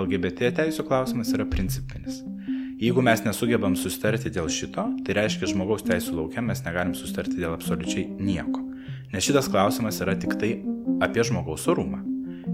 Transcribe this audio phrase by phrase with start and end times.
[0.00, 2.22] LGBT teisų klausimas yra principinis.
[2.80, 7.52] Jeigu mes nesugebam sustarti dėl šito, tai reiškia, žmogaus teisų laukia mes negalim sustarti dėl
[7.58, 8.62] absoliučiai nieko.
[9.12, 10.54] Nes šitas klausimas yra tik tai
[11.04, 12.00] apie žmogaus orumą.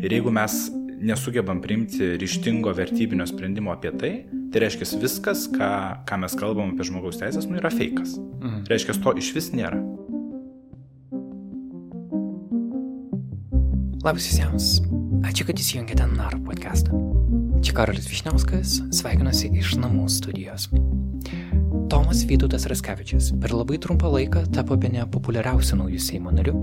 [0.03, 0.57] Ir jeigu mes
[0.99, 4.13] nesugebam priimti ryštingo vertybinio sprendimo apie tai,
[4.53, 5.71] tai reiškia viskas, ką,
[6.09, 8.17] ką mes kalbam apie žmogaus teisės, nu yra fejkas.
[8.19, 8.65] Mhm.
[8.73, 9.79] Reiškia, to iš vis nėra.
[14.07, 14.81] Labas visiems.
[15.27, 17.16] Ačiū, kad įsijungėte NAR podcastą.
[17.67, 20.69] Čia Karolis Višniauskas, sveikinuosi iš namų studijos.
[21.91, 26.55] Tomas Vytautas Raskevičius per labai trumpą laiką tapo bene populiariausiu naujų Seimo nariu.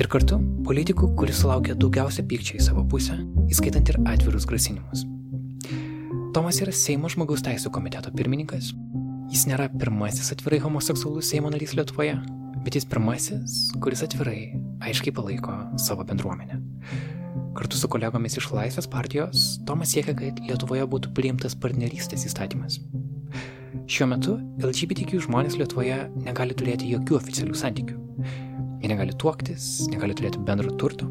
[0.00, 3.18] Ir kartu politikų, kuris sulaukė daugiausia pykčio į savo pusę,
[3.52, 5.04] įskaitant ir atvirus grasinimus.
[6.32, 8.72] Tomas yra Seimo žmogaus teisų komiteto pirmininkas.
[9.28, 12.16] Jis nėra pirmasis atvirai homoseksualus Seimo narys Lietuvoje,
[12.64, 14.54] bet jis pirmasis, kuris atvirai,
[14.88, 16.61] aiškiai palaiko savo bendruomenę.
[17.52, 22.78] Kartu su kolegomis iš Laisvės partijos Tomas siekia, kad Lietuvoje būtų priimtas partnerystės įstatymas.
[23.92, 27.98] Šiuo metu LGBTQ žmonės Lietuvoje negali turėti jokių oficialių santykių.
[28.80, 31.10] Jie negali tuoktis, negali turėti bendro turto.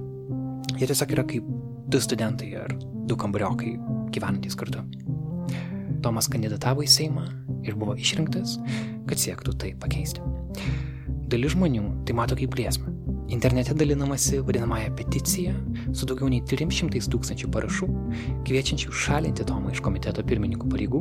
[0.79, 1.45] Jie tiesiog yra kaip
[1.93, 3.75] du studentai ar du kambariokai
[4.15, 4.81] gyvenantys kartu.
[6.01, 7.27] Tomas kandidatavo į Seimą
[7.67, 8.57] ir buvo išrinktas,
[9.05, 10.25] kad siektų tai pakeisti.
[11.29, 13.00] Dalis žmonių tai mato kaip grėsmę
[13.31, 15.53] Internete dalinamasi vadinamąją peticiją
[15.93, 17.87] su daugiau nei 300 tūkstančių parašų,
[18.43, 20.99] kviečiančių šalinti Tomą iš komiteto pirmininkų pareigų.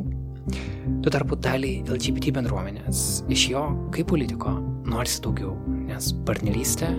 [1.03, 4.55] Tuo tarpu daliai LGBT bendruomenės iš jo, kaip politiko,
[4.87, 5.57] norisi daugiau,
[5.91, 6.93] nes partnerystė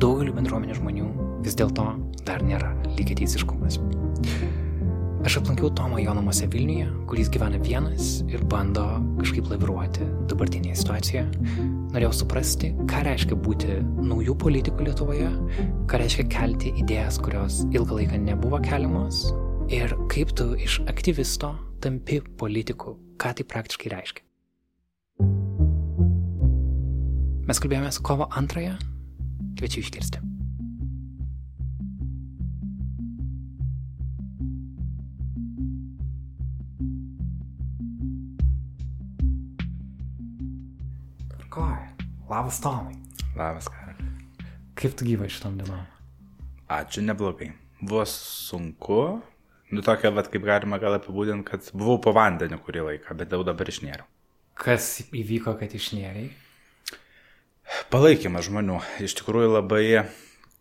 [0.00, 1.12] daugeliu bendruomenės žmonių
[1.44, 1.84] vis dėlto
[2.24, 3.82] dar nėra lygiai teisiškumas.
[5.28, 8.88] Aš aplankiau Tomą jo namuose Vilniuje, kuris gyvena vienas ir bando
[9.20, 11.83] kažkaip laviruoti dabartinėje situacijoje.
[11.94, 15.28] Norėjau suprasti, ką reiškia būti naujų politikų Lietuvoje,
[15.86, 19.28] ką reiškia kelti idėjas, kurios ilgą laiką nebuvo keliamos
[19.70, 21.52] ir kaip tu iš aktyvisto
[21.84, 24.26] tampi politiku, ką tai praktiškai reiškia.
[27.46, 28.74] Mes kalbėjomės kovo antrąją,
[29.60, 30.33] kviečiu išgirsti.
[41.54, 42.94] Labas Tomai.
[43.36, 44.08] Labas, Karali.
[44.74, 45.84] Kaip tu gyvai šitom dienom?
[46.66, 47.52] Ačiū, neblogai.
[47.78, 49.20] Buvo sunku.
[49.70, 53.44] Nu, tokia, bet kaip galima gal apibūdinti, kad buvau po vandeniu kurį laiką, bet jau
[53.46, 54.08] dabar išnėriau.
[54.58, 56.32] Kas įvyko, kad išnėriai?
[57.94, 58.80] Palaikymas žmonių.
[59.06, 59.84] Iš tikrųjų labai,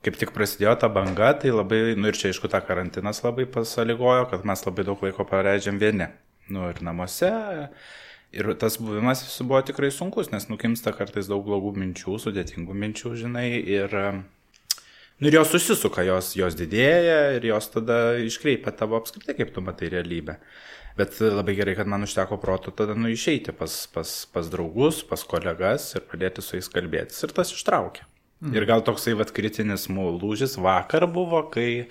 [0.05, 4.29] kaip tik prasidėjo ta banga, tai labai, nu ir čia aišku, ta karantinas labai pasaligojo,
[4.29, 6.11] kad mes labai daug laiko praleidžiam vieni.
[6.53, 7.33] Nu ir namuose,
[8.33, 13.45] Ir tas buvimas buvo tikrai sunkus, nes nukimsta kartais daug blogų minčių, sudėtingų minčių, žinai,
[13.61, 13.93] ir,
[15.19, 19.61] nu, ir jos susisuka, jos, jos didėja ir jos tada iškreipia tavo apskritai, kaip tu
[19.61, 20.39] matai realybę.
[20.97, 25.21] Bet labai gerai, kad man užteko proto tada nu išeiti pas, pas, pas draugus, pas
[25.25, 27.21] kolegas ir pradėti su jais kalbėtis.
[27.25, 28.05] Ir tas ištraukė.
[28.43, 28.57] Mhm.
[28.57, 31.87] Ir gal toksai vat kritinis lūžis vakar buvo, kai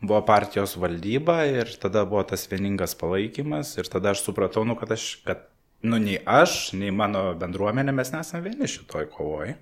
[0.00, 4.94] buvo partijos valdyba ir tada buvo tas vieningas palaikymas ir tada aš supratau, nu, kad,
[4.96, 5.49] aš, kad
[5.82, 9.54] nu, nei aš, nei mano bendruomenė mes nesame vieni šitoj kovoj.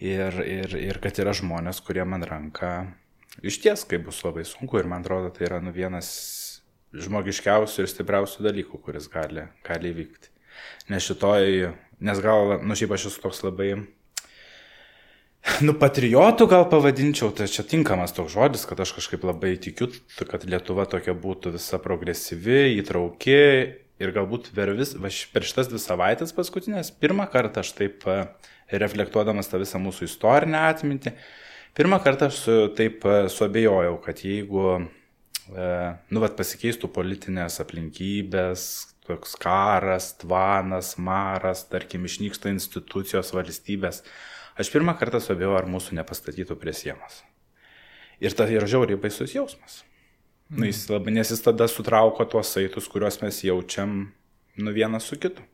[0.00, 2.70] Ir, ir, ir kad yra žmonės, kurie man ranka
[3.44, 6.08] iš ties, kai bus labai sunku ir man atrodo, tai yra nu, vienas
[6.96, 10.32] žmogiškiausių ir stipriausių dalykų, kuris gali, gali įvykti.
[10.90, 11.70] Nes šitoj,
[12.02, 13.68] nes gal, nu šiaip aš esu toks labai,
[15.66, 20.48] nu patriotų gal pavadinčiau, tai čia tinkamas toks žodis, kad aš kažkaip labai tikiu, kad
[20.48, 23.38] Lietuva tokia būtų visa progresyvi, įtrauki
[24.00, 28.22] Ir galbūt per, vis, va, per šitas dvi savaitės paskutinės, pirmą kartą aš taip e,
[28.80, 31.12] reflektuodamas tą visą mūsų istorinę atmintį,
[31.76, 34.64] pirmą kartą aš su, taip e, suabejojau, kad jeigu,
[35.52, 35.68] e,
[36.08, 38.64] nu, vat pasikeistų politinės aplinkybės,
[39.04, 44.00] toks karas, tvanas, maras, tarkim, išnyksta institucijos valstybės,
[44.56, 47.20] aš pirmą kartą suabejojau, ar mūsų nepastatytų prie sienos.
[48.20, 49.82] Ir tai yra žiauriai baisus jausmas.
[50.50, 54.00] Nu, jis labai, nes jis tada sutrauko tuos saitus, kuriuos mes jaučiam
[54.58, 55.44] nu vienas su kitu.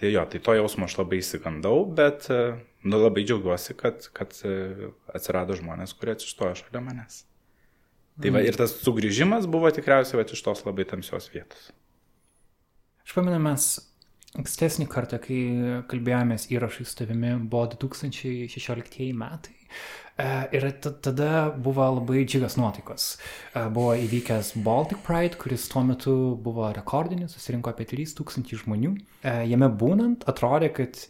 [0.00, 4.32] Tai jo, tai to jausmo aš labai įsigandau, bet nu, labai džiaugiuosi, kad, kad
[5.12, 7.20] atsirado žmonės, kurie atsistojo šalia manęs.
[8.22, 11.70] Tai va, ir tas sugrįžimas buvo tikriausiai va, iš tos labai tamsios vietos.
[13.04, 13.68] Aš pamenu, mes
[14.38, 15.40] ankstesnį kartą, kai
[15.90, 19.56] kalbėjomės įrašai su tavimi, buvo 2016 metai.
[20.20, 23.06] E, ir tada buvo labai džiugios nuotaikos.
[23.54, 26.14] E, buvo įvykęs Baltic Pride, kuris tuo metu
[26.44, 28.94] buvo rekordinis, susirinko apie 3000 žmonių.
[29.24, 31.00] E, jame būnant atrodė, kad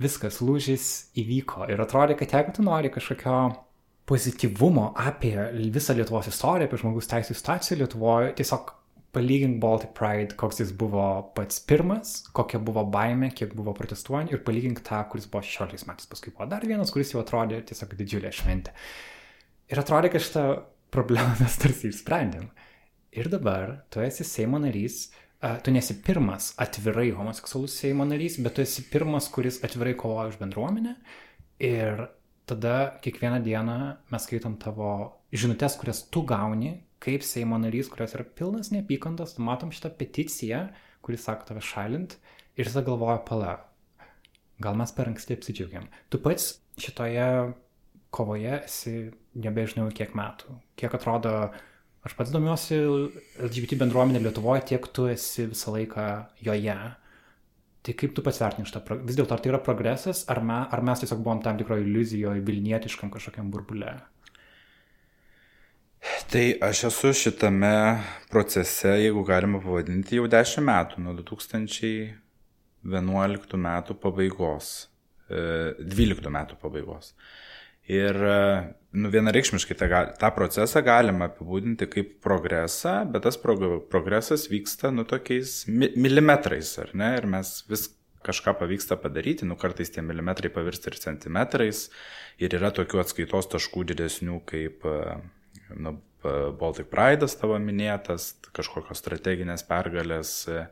[0.00, 0.88] viskas lūžis
[1.20, 1.68] įvyko.
[1.72, 3.38] Ir atrodė, kad jeigu tu nori kažkokio
[4.08, 5.36] pozityvumo apie
[5.72, 8.74] visą Lietuvos istoriją, apie žmogus teisų situaciją Lietuvoje, tiesiog
[9.14, 11.06] palygink Baltic Pride, koks jis buvo
[11.36, 16.08] pats pirmas, kokia buvo baime, kiek buvo protestuojant ir palygink tą, kuris buvo 16 metais.
[16.10, 18.74] Paskui buvo dar vienas, kuris jau atrodė tiesiog didžiulė šventė.
[19.72, 20.46] Ir atrodė, kad šitą
[20.94, 22.48] problemą mes tarsi išsprendėm.
[23.14, 25.06] Ir dabar tu esi Seimo narys,
[25.62, 30.40] tu nesi pirmas atvirai homoseksualus Seimo narys, bet tu esi pirmas, kuris atvirai kovoja už
[30.40, 30.96] bendruomenę.
[31.62, 32.08] Ir
[32.50, 33.76] tada kiekvieną dieną
[34.10, 34.90] mes skaitom tavo
[35.32, 40.66] žinutės, kurias tu gauni kaip Seimo narys, kurios yra pilnas neapykantos, matom šitą peticiją,
[41.04, 42.16] kuris sako tave šalint
[42.56, 43.52] ir tada galvoja, pala,
[44.62, 45.86] gal mes per anksti apsidžiaugiam.
[46.08, 47.28] Tu pats šitoje
[48.14, 48.96] kovoje esi
[49.34, 50.58] nebežinau kiek metų.
[50.78, 51.34] Kiek atrodo,
[52.06, 52.78] aš pats domiuosi
[53.42, 56.06] LGBT bendruomenė Lietuvoje, tiek tu esi visą laiką
[56.46, 56.78] joje.
[57.84, 60.80] Tai kaip tu pats vertini šitą, vis dėlto ar tai yra progresas, ar, me, ar
[60.86, 63.98] mes tiesiog buvom tam tikroje iliuzijoje, vilnietiškam kažkokiam burbulė?
[66.30, 74.66] Tai aš esu šitame procese, jeigu galima pavadinti, jau 10 metų, nuo 2011 metų pabaigos,
[75.30, 77.06] 12 e, metų pabaigos.
[77.88, 78.64] Ir e,
[78.96, 79.86] nu, vienareikšmiškai tą,
[80.20, 83.60] tą procesą galima apibūdinti kaip progresą, bet tas prog
[83.92, 87.10] progresas vyksta nu tokiais mi milimetrais, ar ne?
[87.20, 87.82] Ir mes vis
[88.24, 91.78] kažką pavyksta padaryti, nu kartais tie milimetrai pavirsta ir centimetrais.
[92.40, 94.76] Ir yra tokių atskaitos taškų didesnių kaip
[95.72, 95.96] nu,
[96.58, 100.66] Baltic Pride'as tavo minėtas, kažkokios strateginės pergalės, e,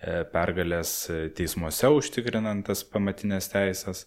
[0.00, 0.94] e, pergalės
[1.36, 4.06] teismuose užtikrinantas pamatinės teisės.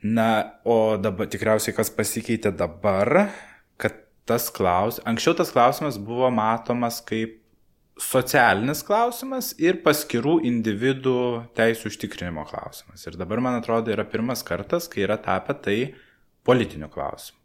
[0.00, 3.28] Na, o dabar tikriausiai kas pasikeitė dabar,
[3.76, 3.98] kad
[4.28, 7.36] tas klausimas, anksčiau tas klausimas buvo matomas kaip
[8.00, 11.16] socialinis klausimas ir paskirų individų
[11.58, 13.04] teisų užtikrinimo klausimas.
[13.04, 15.78] Ir dabar, man atrodo, yra pirmas kartas, kai yra tapę tai
[16.46, 17.39] politiniu klausimu.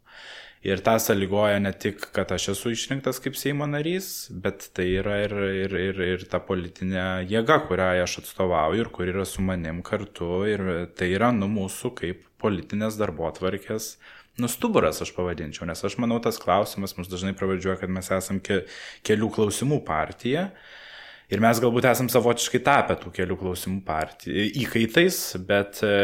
[0.64, 5.18] Ir tą sąlygoja ne tik, kad aš esu išrinktas kaip Seimo narys, bet tai yra
[5.26, 5.34] ir,
[5.66, 10.40] ir, ir, ir ta politinė jėga, kurią aš atstovauju ir kur yra su manim kartu.
[10.48, 10.64] Ir
[10.96, 13.94] tai yra nu mūsų kaip politinės darbo atvarkės
[14.40, 15.68] nustuburas, aš pavadinčiau.
[15.68, 18.64] Nes aš manau, tas klausimas mus dažnai pravadžiuoja, kad mes esam ke,
[19.06, 20.50] kelių klausimų partija.
[21.26, 25.16] Ir mes galbūt esam savotiškai tapę tų kelių klausimų partijų įkaitais,
[25.48, 25.96] bet e,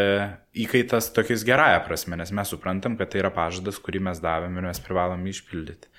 [0.65, 4.67] įkaitas tokiais gerąją prasme, nes mes suprantam, kad tai yra pažadas, kurį mes davėm ir
[4.67, 5.93] mes privalom išpildyti.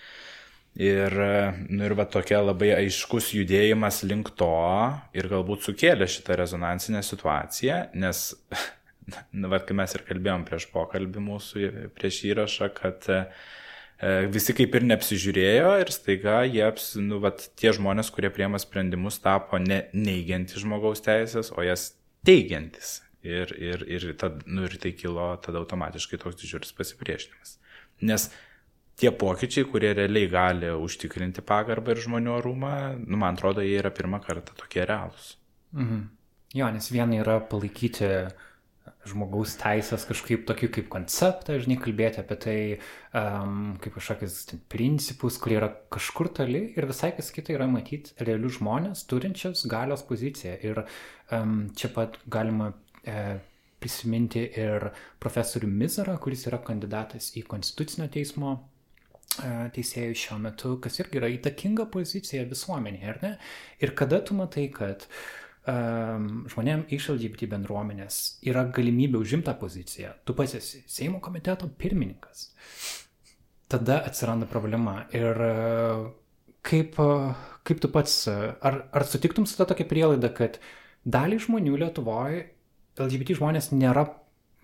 [0.83, 1.39] Ir, e,
[1.69, 4.51] nu, ir va tokia labai aiškus judėjimas link to
[5.15, 8.25] ir galbūt sukėlė šitą rezonansinę situaciją, nes,
[9.39, 13.62] nu, va, kai mes ir kalbėjom prieš pokalbį mūsų, prieš įrašą, kad uh, E,
[14.33, 16.65] visi kaip ir neapsižiūrėjo ir staiga jie,
[17.03, 21.91] nu, vat, tie žmonės, kurie priema sprendimus, tapo ne neigiantis žmogaus teisės, o jas
[22.27, 23.01] teigiantis.
[23.23, 27.55] Ir, ir, ir, tad, nu, ir tai kilo tada automatiškai toks didžiulis pasipriešinimas.
[28.03, 28.27] Nes
[29.00, 33.94] tie pokyčiai, kurie realiai gali užtikrinti pagarbą ir žmonių orumą, nu, man atrodo, jie yra
[33.95, 35.38] pirmą kartą tokie realūs.
[35.77, 36.09] Mhm.
[36.53, 38.51] Jo, nes viena yra palaikyti uh,
[39.07, 42.57] žmogaus teisės kažkaip tokį kaip konceptą, žinai, kalbėti apie tai
[43.15, 44.38] um, kaip kažkokius
[44.71, 50.06] principus, kurie yra kažkur toli ir visai kas kita yra matyti realius žmonės turinčius galios
[50.07, 50.56] poziciją.
[50.63, 52.71] Ir um, čia pat galima
[53.03, 53.39] e,
[53.83, 54.89] prisiminti ir
[55.24, 61.31] profesorių Mizarą, kuris yra kandidatas į Konstitucinio teismo e, teisėjų šiuo metu, kas irgi yra
[61.36, 63.38] įtakinga pozicija visuomenėje, ar ne?
[63.84, 69.55] Ir kada tu matai, kad uh, um, žmonėm iš LGBT bendruomenės yra galimybė užimti tą
[69.60, 70.13] poziciją.
[70.25, 72.50] Tu pats esi Seimo komiteto pirmininkas.
[73.72, 75.03] Tada atsiranda problema.
[75.15, 76.08] Ir uh,
[76.65, 77.32] kaip, uh,
[77.65, 80.60] kaip tu pats, uh, ar, ar sutiktum su to tokia prielaida, kad
[81.03, 82.43] dalį žmonių Lietuvoje
[83.01, 84.05] LGBT žmonės nėra,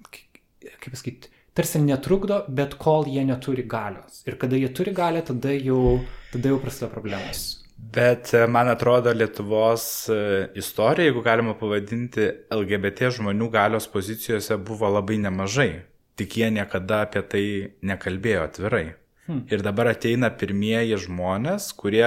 [0.06, 4.22] kaip pasakyti, tarsi netrukdo, bet kol jie neturi galios.
[4.30, 6.00] Ir kada jie turi galę, tada jau,
[6.34, 7.48] tada jau prasideda problemos.
[7.80, 14.90] Bet e, man atrodo, Lietuvos e, istorija, jeigu galima pavadinti, LGBT žmonių galios pozicijose buvo
[14.94, 15.72] labai nemažai.
[16.20, 17.46] Tik jie niekada apie tai
[17.82, 18.86] nekalbėjo atvirai.
[19.26, 19.42] Hmm.
[19.50, 22.06] Ir dabar ateina pirmieji žmonės, kurie,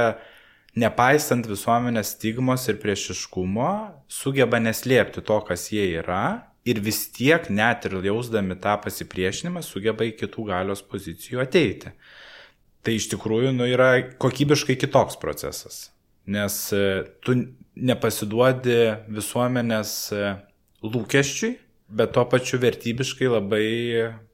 [0.78, 3.72] nepaisant visuomenės stigmos ir priešiškumo,
[4.10, 6.48] sugeba neslėpti to, kas jie yra.
[6.68, 11.90] Ir vis tiek, net ir jausdami tą pasipriešinimą, sugeba į kitų galios pozicijų ateiti
[12.86, 15.84] tai iš tikrųjų nu, yra kokybiškai kitoks procesas.
[16.26, 17.36] Nes e, tu
[17.78, 18.78] nepasiduodi
[19.10, 20.32] visuomenės e,
[20.86, 21.54] lūkesčiui,
[21.92, 23.66] bet tuo pačiu vertybiškai labai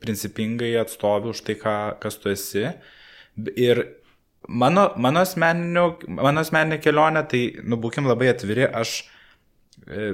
[0.03, 2.67] principingai atstovi už tai, ką, kas tu esi.
[3.59, 3.83] Ir
[4.49, 5.25] mano, mano,
[6.07, 9.03] mano asmeninė kelionė, tai, nu, būkim labai atviri, aš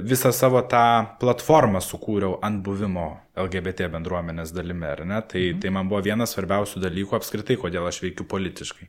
[0.07, 5.19] visą savo tą platformą sukūriau ant buvimo LGBT bendruomenės dalimi, ar ne?
[5.27, 5.59] Tai, mhm.
[5.63, 8.87] tai man buvo vienas svarbiausių dalykų apskritai, kodėl aš veikiu politiškai.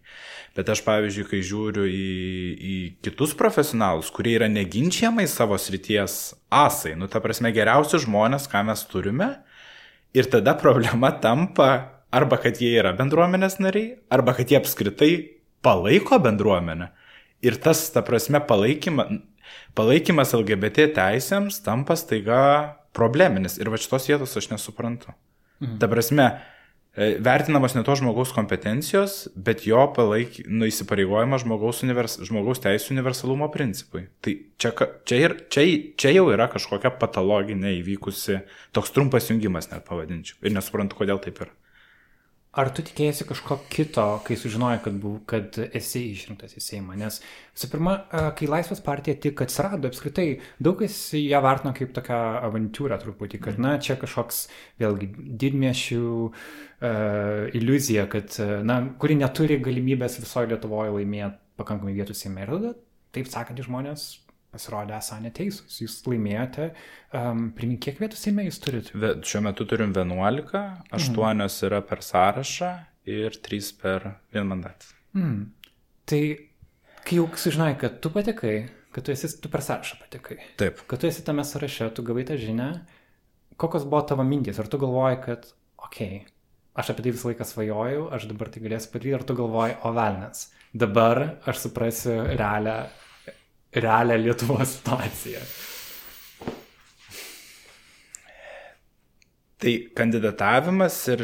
[0.56, 2.06] Bet aš, pavyzdžiui, kai žiūriu į,
[2.56, 8.62] į kitus profesionalus, kurie yra neginčiamai savo srities asai, nu, ta prasme, geriausi žmonės, ką
[8.70, 9.32] mes turime,
[10.16, 11.70] ir tada problema tampa
[12.14, 15.12] arba kad jie yra bendruomenės nariai, arba kad jie apskritai
[15.66, 16.92] palaiko bendruomenę.
[17.44, 19.18] Ir tas, ta prasme, palaikymas,
[19.78, 22.42] palaikymas LGBT teisėms tampa staiga
[22.96, 23.58] probleminis.
[23.60, 25.14] Ir va šitos vietos aš nesuprantu.
[25.60, 25.78] Mhm.
[25.80, 26.26] Ta prasme,
[26.96, 32.92] e, vertinamas ne to žmogaus kompetencijos, bet jo palaik, nu, įsipareigojimas žmogaus, univers, žmogaus teisų
[32.96, 34.06] universalumo principui.
[34.20, 34.72] Tai čia,
[35.04, 38.42] čia, ir, čia, čia jau yra kažkokia patologinė įvykusi,
[38.76, 40.40] toks trumpas jungimas net pavadinčiau.
[40.44, 41.52] Ir nesuprantu, kodėl taip yra.
[42.56, 46.96] Ar tu tikėjai kažko kito, kai sužinojai, kad, buv, kad esi išrinktas į Seimą?
[46.96, 47.18] Nes,
[47.52, 47.96] visų pirma,
[48.38, 53.60] kai Laisvės partija tik atsirado, apskritai daug kas ją vertino kaip tokią avantūrą truputį, kad,
[53.60, 54.46] na, čia kažkoks,
[54.80, 55.10] vėlgi,
[55.44, 56.40] didmiešių uh,
[57.60, 62.46] iliuzija, kad, na, kuri neturi galimybės visoje Lietuvoje laimėti pakankamai vietų Seime.
[62.46, 62.72] Ir tada,
[63.16, 64.14] taip sakant, žmonės
[64.56, 65.78] pasirodė esą neteisūs.
[65.84, 66.70] Jūs laimėjote,
[67.14, 69.12] um, primink, kiek vietų Seime jūs turite?
[69.26, 70.64] Šiuo metu turim 11,
[70.96, 71.46] 8 mhm.
[71.68, 72.72] yra per sąrašą
[73.12, 74.92] ir 3 per vienmandatį.
[75.16, 75.40] Mhm.
[76.06, 76.22] Tai
[77.06, 78.56] kai jau sužinai, kad tu patekai,
[78.94, 80.40] kad tu esi, tu per sąrašą patekai.
[80.60, 80.82] Taip.
[80.90, 82.70] Kad tu esi tame sąraše, tu gavai tą žinią,
[83.60, 84.58] kokios buvo tavo mintys?
[84.62, 85.46] Ar tu galvoji, kad,
[85.86, 86.36] okei, okay,
[86.76, 89.92] aš apie tai visą laiką svajojau, aš dabar tai galėsiu padaryti, ar tu galvoji, o
[89.96, 90.46] velnas,
[90.76, 92.78] dabar aš suprasiu realią
[93.74, 95.40] realią Lietuvos situaciją.
[99.56, 101.22] Tai kandidatavimas ir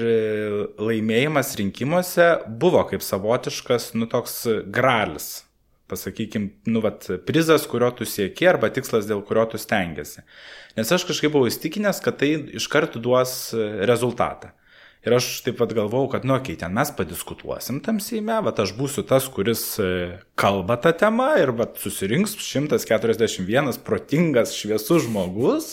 [0.81, 5.43] laimėjimas rinkimuose buvo kaip savotiškas, nu, toks gralis.
[5.93, 10.25] Pasakykime, nu, vat, prizas, kurio tu sieki, arba tikslas, dėl kurio tu stengiasi.
[10.79, 13.51] Nes aš kažkaip buvau įstikinęs, kad tai iš karto duos
[13.85, 14.55] rezultatą.
[15.03, 18.53] Ir aš taip pat galvau, kad, nu, okei, okay, ten mes padiskutuosim tam Seime, va,
[18.63, 19.89] aš būsiu tas, kuris e,
[20.39, 25.73] kalba tą temą ir va, susirinks 141 protingas, šviesus žmogus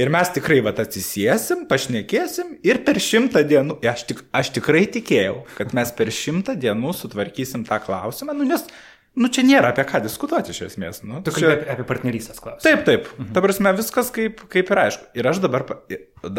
[0.00, 5.42] ir mes tikrai va, atsisėsim, pašnekėsim ir per šimtą dienų, aš, tik, aš tikrai tikėjau,
[5.58, 8.64] kad mes per šimtą dienų sutvarkysim tą klausimą, nu, nes
[9.12, 11.02] Nu, čia nėra apie ką diskutuoti iš esmės.
[11.04, 11.50] Nu, tu čia...
[11.50, 12.64] kalbėjai apie partnerystės klausimą.
[12.64, 13.08] Taip, taip.
[13.18, 13.32] Mhm.
[13.36, 15.08] Ta prasme, viskas kaip, kaip ir aišku.
[15.20, 15.66] Ir aš dabar,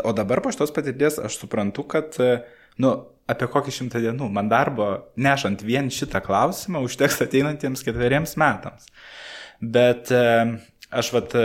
[0.01, 2.17] o dabar po šitos patirties aš suprantu, kad,
[2.81, 2.93] nu,
[3.29, 4.89] apie kokį šimtą dienų man darbo
[5.21, 8.89] nešant vien šitą klausimą užteks ateinantiems ketveriems metams.
[9.61, 11.37] Bet aš, vat,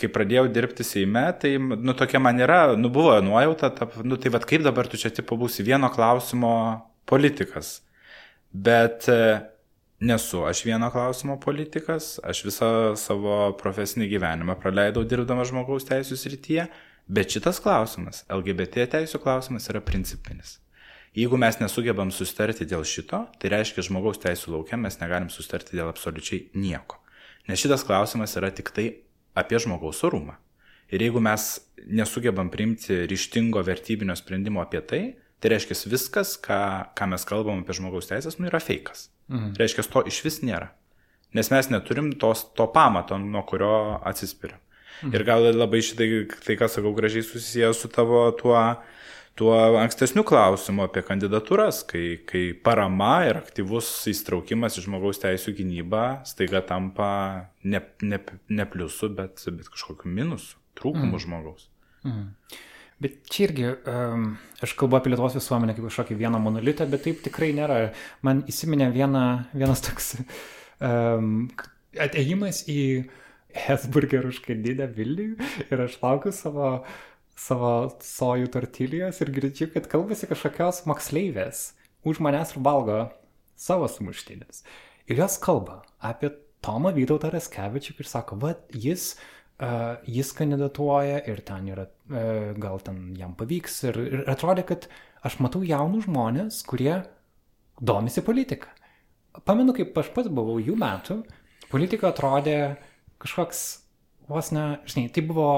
[0.00, 4.32] kai pradėjau dirbti Seime, tai, nu, tokia man yra, nu, buvo nuojauta, ta, nu, tai
[4.32, 6.54] vad kaip dabar tu čia tipo būsi vieno klausimo
[7.10, 7.78] politikas.
[8.50, 9.04] Bet
[10.00, 16.66] nesu aš vieno klausimo politikas, aš visą savo profesinį gyvenimą praleidau dirbdamas žmogaus teisų srityje,
[17.10, 20.58] bet šitas klausimas, LGBT teisų klausimas, yra principinis.
[21.16, 25.90] Jeigu mes nesugebam sustarti dėl šito, tai reiškia žmogaus teisų laukia mes negalim sustarti dėl
[25.90, 27.00] absoliučiai nieko.
[27.50, 28.86] Nes šitas klausimas yra tik tai
[29.34, 30.36] apie žmogaus orumą.
[30.90, 31.48] Ir jeigu mes
[31.86, 35.02] nesugebam priimti ryštingo vertybinio sprendimo apie tai,
[35.40, 36.60] tai reiškia viskas, ką,
[36.96, 39.08] ką mes kalbam apie žmogaus teisės, nu yra fejkas.
[39.32, 39.54] Mhm.
[39.60, 40.72] Reiškia, to iš vis nėra.
[41.36, 44.60] Nes mes neturim tos, to pamato, nuo kurio atsispiriam.
[45.00, 45.14] Mhm.
[45.14, 46.08] Ir gal labai šitai,
[46.44, 48.58] tai ką sakau, gražiai susijęs su tavo tuo,
[49.38, 56.04] tuo ankstesniu klausimu apie kandidatūras, kai, kai parama ir aktyvus įstraukimas į žmogaus teisų gynybą
[56.28, 57.12] staiga tampa
[57.64, 58.20] ne, ne,
[58.50, 61.24] ne pliusu, bet, bet kažkokiu minusu, trūkumu mhm.
[61.24, 61.70] žmogaus.
[62.04, 62.28] Mhm.
[63.00, 64.24] Bet čia irgi, um,
[64.60, 67.78] aš kalbu apie Lietuvos visuomenę kaip kažkokį vieną monolitą, bet taip tikrai nėra.
[68.26, 69.22] Man įsiminė viena,
[69.56, 70.18] vienas toks
[70.84, 71.46] um,
[71.96, 72.82] ateimas į
[73.56, 75.30] Hesburgerų užkandidę Vilnių
[75.70, 76.68] ir aš laukiu savo,
[77.40, 77.72] savo
[78.04, 81.70] sojų tortilijos ir girdžiu, kad kalbasi kažkokios moksleivės
[82.04, 83.00] už manęs ir valgo
[83.56, 84.60] savo sumuštinės.
[85.08, 89.39] Ir jos kalba apie Tomą Vytautą Raskevičių ir sako, va, jis uh,
[90.08, 93.82] jis kandidatuoja ir ten yra, uh, gal ten jam pavyks.
[93.90, 94.86] Ir, ir atrodė, kad
[95.26, 96.94] aš matau jaunus žmonės, kurie
[97.80, 98.72] domisi politika.
[99.46, 101.20] Pamenu, kaip aš pats buvau jų metų,
[101.70, 102.56] politika atrodė
[103.22, 103.60] kažkoks,
[104.30, 105.50] vos ne, žinai, tai buvo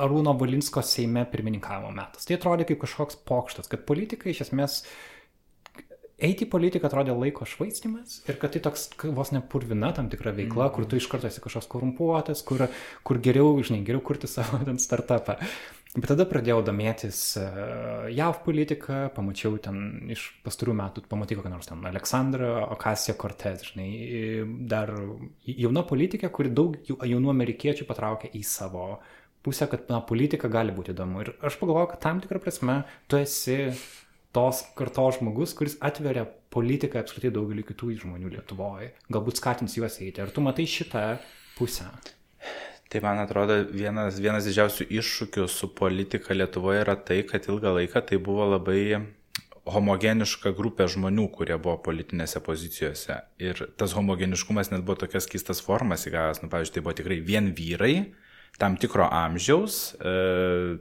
[0.00, 2.26] Arūno Balinsko Seime pirmininkavimo metas.
[2.28, 4.80] Tai atrodė kaip kažkoks pokštas, kad politika iš esmės
[6.20, 10.34] eiti į politiką atrodė laiko švaistimas ir kad tai toks vos ne purvina tam tikra
[10.36, 10.74] veikla, mm.
[10.76, 12.66] kur tu iš karto esi kažkoks korumpuotas, kur,
[13.06, 15.38] kur geriau, žinai, geriau kurti savo ten startupą.
[15.90, 17.44] Bet tada pradėjau domėtis e,
[18.14, 19.80] JAV politiką, pamačiau ten
[20.14, 23.88] iš pastarų metų, pamatai kokią nors ten Aleksandrą Okasiją Cortez, žinai,
[24.70, 24.92] dar
[25.50, 28.92] jauna politikė, kuri daug jaunų amerikiečių patraukė į savo
[29.42, 31.24] pusę, kad na, politika gali būti įdomu.
[31.24, 33.58] Ir aš pagalvojau, kad tam tikrą prasme tu esi
[34.36, 40.22] tos kartos žmogus, kuris atveria politiką apskritai daugeliu kitų žmonių Lietuvoje, galbūt skatins juos eiti.
[40.22, 41.04] Ar tu matai šitą
[41.58, 41.88] pusę?
[42.90, 48.02] Tai man atrodo, vienas, vienas didžiausių iššūkių su politika Lietuvoje yra tai, kad ilgą laiką
[48.08, 48.82] tai buvo labai
[49.70, 53.20] homogeniška grupė žmonių, kurie buvo politinėse pozicijose.
[53.38, 56.42] Ir tas homogeniškumas net buvo tokias keistas formas įgavęs.
[56.42, 57.94] Nu, pavyzdžiui, tai buvo tikrai vien vyrai,
[58.60, 60.10] tam tikro amžiaus, e,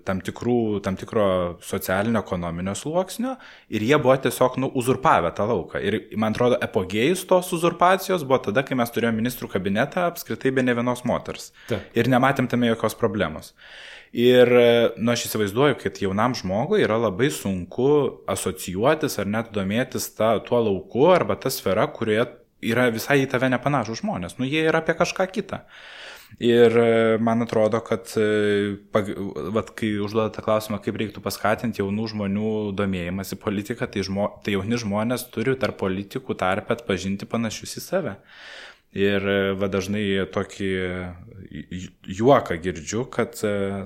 [0.04, 1.26] tam, tikrų, tam tikro
[1.64, 3.38] socialinio ekonominio sluoksnio
[3.72, 5.80] ir jie buvo tiesiog nu, uzurpavę tą lauką.
[5.88, 10.66] Ir man atrodo, epogėjus tos uzurpacijos buvo tada, kai mes turėjome ministrų kabinetą apskritai be
[10.66, 11.54] ne vienos moters.
[11.70, 11.80] Ta.
[11.96, 13.54] Ir nematėm tame jokios problemos.
[14.12, 14.68] Ir, e,
[14.98, 17.88] nu, aš įsivaizduoju, kad jaunam žmogui yra labai sunku
[18.28, 22.28] asocijuotis ar net domėtis ta, tuo lauku arba ta sfera, kurioje
[22.60, 24.36] yra visai į tave nepanašus žmonės.
[24.40, 25.64] Nu, jie yra apie kažką kitą.
[26.38, 28.78] Ir e, man atrodo, kad e,
[29.52, 34.54] vat, kai užduoda tą klausimą, kaip reiktų paskatinti jaunų žmonių domėjimąsi politiką, tai, žmo, tai
[34.56, 38.16] jauni žmonės turi tarp politikų tarp atpažinti panašius į save.
[38.96, 40.70] Ir e, va dažnai tokį
[42.20, 43.36] juoką girdžiu, kad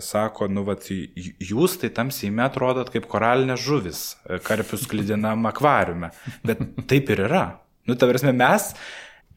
[0.04, 4.04] sako, nu, va, jūs tai tam seime atrodot kaip koralinės žuvis,
[4.46, 6.12] karpius klydinam akvariume.
[6.46, 7.48] Bet taip ir yra.
[7.90, 8.76] Nu, ta prasme, mes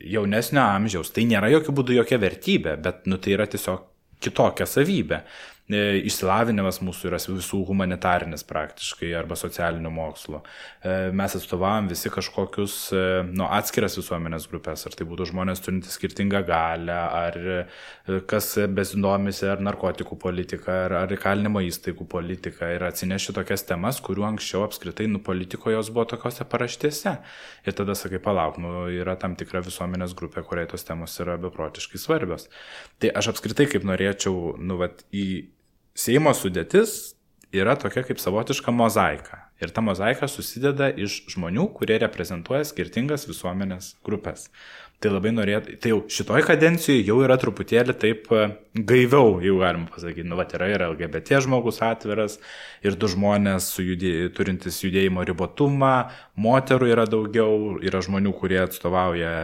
[0.00, 1.12] jaunesnio amžiaus.
[1.14, 3.84] Tai nėra jokių būdų jokia vertybė, bet nu, tai yra tiesiog
[4.22, 5.22] kitokia savybė.
[5.66, 10.38] E, išsilavinimas mūsų yra visų humanitarinis praktiškai arba socialinių mokslų.
[10.38, 13.00] E, mes atstovavom visi kažkokius e,
[13.32, 17.38] nu, atskiras visuomenės grupės, ar tai būtų žmonės turintys skirtingą galę, ar
[18.30, 24.28] kas besidomisi, ar narkotikų politika, ar, ar įkalinimo įstaigų politika ir atsinešti tokias temas, kuriuo
[24.30, 27.16] anksčiau apskritai nu politikoje jos buvo tokiuose paraštėse.
[27.66, 31.98] Ir tada sakai, palauk, nu, yra tam tikra visuomenės grupė, kuriai tos temos yra beprotiškai
[31.98, 32.46] svarbios.
[33.02, 35.55] Tai aš apskritai kaip norėčiau, nu, vat, į
[35.96, 37.16] Seimo sudėtis
[37.56, 39.46] yra tokia kaip savotiška mozaika.
[39.64, 44.50] Ir ta mozaika susideda iš žmonių, kurie reprezentuoja skirtingas visuomenės grupės.
[45.00, 49.86] Tai labai norėtų, tai jau šitoj kadencijoje jau yra truputėlį taip e, gaiviau, jau galim
[49.92, 52.38] pasakyti, nu, va, yra ir LGBT žmogus atviras,
[52.84, 55.94] ir du žmonės judė, turintys judėjimo ribotumą,
[56.40, 59.34] moterų yra daugiau, yra žmonių, kurie atstovauja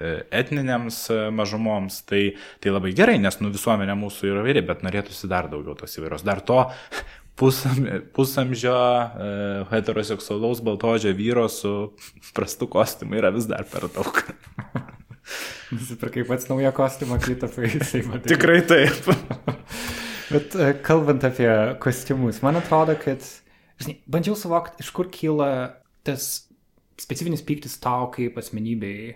[0.00, 2.22] etninėms e, mažumoms, tai,
[2.62, 6.24] tai labai gerai, nes nu, visuomenė mūsų yra vyri, bet norėtųsi dar daugiau tos įvairios.
[6.26, 6.64] Dar to
[7.38, 7.84] pusam,
[8.16, 9.28] pusamžio e,
[9.70, 11.74] heteroseksualaus baltožio vyro su
[12.36, 14.18] prastu kostiumu yra vis dar per daug.
[15.74, 18.34] Nusipirkai pats naują kostiumą, klitapą jisai matė.
[18.34, 19.06] Tikrai taip.
[20.32, 21.48] Bet e, kalbant apie
[21.82, 23.22] kostiumus, man atrodo, kad,
[23.82, 25.48] žinai, bandžiau suvokti, iš kur kyla
[26.04, 26.48] tas
[27.00, 29.14] specifinis pyktis tau kaip asmenybei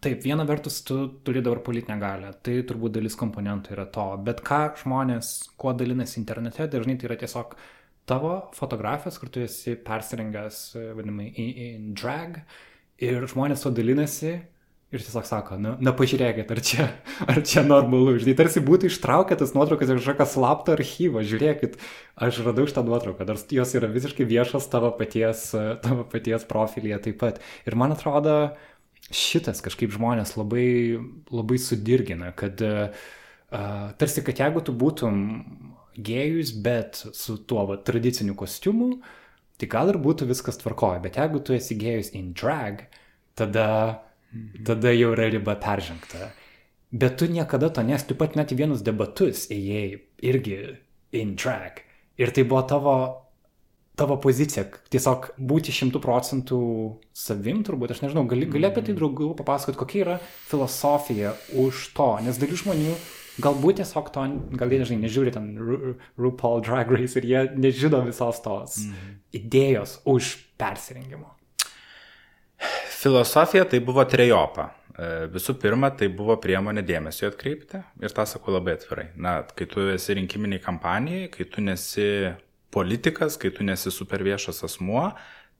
[0.00, 4.38] Taip, viena vertus, tu turi dabar politinę galę, tai turbūt dalis komponentų yra to, bet
[4.46, 7.52] ką žmonės, kuo dalinasi internete, dažnai tai yra tiesiog
[8.08, 10.62] tavo fotografijos, kur tu esi persirengęs,
[10.96, 12.40] vadinamai, in, in drag,
[12.96, 14.32] ir žmonės to dalinasi
[14.90, 16.88] ir tiesiog sako, na, na pažiūrėkit, ar čia,
[17.34, 21.76] ar čia normalu, žinai, tarsi būtų ištraukę tas nuotraukas iš kažkokio slapto archyvo, žiūrėkit,
[22.16, 25.50] aš radau šitą nuotrauką, nors jos yra visiškai viešas tavo paties,
[25.84, 27.44] tavo paties profilyje taip pat.
[27.68, 28.69] Ir man atrodo, uh,
[29.10, 30.98] šitas kažkaip žmonės labai,
[31.32, 33.08] labai sudirgina, kad uh,
[33.98, 35.16] tarsi, kad jeigu tu būtum
[36.00, 39.00] gėjus, bet su tuo va, tradiciniu kostiumu,
[39.60, 42.86] tai gal ir būtų viskas tvarkoja, bet jeigu tu esi gėjus in drag,
[43.38, 44.02] tada,
[44.66, 46.30] tada jau yra riba peržengta.
[46.90, 50.56] Bet tu niekada to nes, tu pat net į vienus debatus ėjai irgi
[51.14, 51.84] in drag.
[52.18, 52.94] Ir tai buvo tavo
[53.98, 56.60] tavo pozicija, tiesiog būti šimtų procentų
[57.16, 59.00] savim, turbūt, aš nežinau, gali, gali apie tai mhm.
[59.00, 62.94] draugų papasakoti, kokia yra filosofija už to, nes dalis žmonių
[63.40, 64.24] galbūt tiesiog to,
[64.58, 69.14] gal jie, žinai, nežiūri ten Ru RuPaul Drag Race ir jie nežino visos tos mm.
[69.40, 71.30] idėjos už persirengimo.
[73.00, 74.66] Filosofija tai buvo trejopa.
[74.92, 79.06] E, visų pirma, tai buvo priemonė dėmesio atkreipti ir tą sakau labai atvirai.
[79.16, 82.10] Na, kai tu esi rinkiminiai kampanijai, kai tu nesi
[82.74, 85.10] politikas, kai tu nesi super viešas asmuo,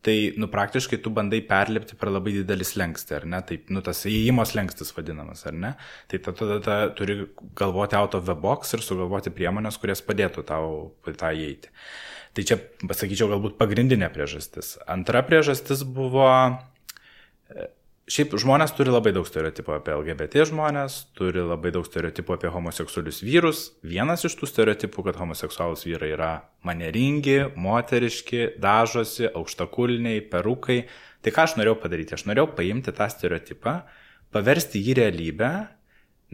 [0.07, 3.40] tai, nu, praktiškai tu bandai perlipti per labai didelį slengstį, ar ne?
[3.46, 5.75] Taip, nu, tas įėjimo slengstis vadinamas, ar ne?
[6.09, 7.18] Tai tada ta, turi
[7.59, 10.70] galvoti out of the box ir sugalvoti priemonės, kurias padėtų tau
[11.11, 11.73] tą įeiti.
[12.37, 14.79] Tai čia, pasakyčiau, galbūt pagrindinė priežastis.
[14.88, 16.31] Antra priežastis buvo
[18.11, 23.20] Šiaip žmonės turi labai daug stereotipų apie LGBT žmonės, turi labai daug stereotipų apie homoseksualius
[23.23, 23.61] vyrus.
[23.87, 26.31] Vienas iš tų stereotipų, kad homoseksualus vyrai yra
[26.66, 30.81] maneringi, moteriški, dažosi, aukštakulniai, perukai.
[31.23, 32.16] Tai ką aš norėjau padaryti?
[32.18, 33.77] Aš norėjau paimti tą stereotipą,
[34.35, 35.53] paversti jį realybę,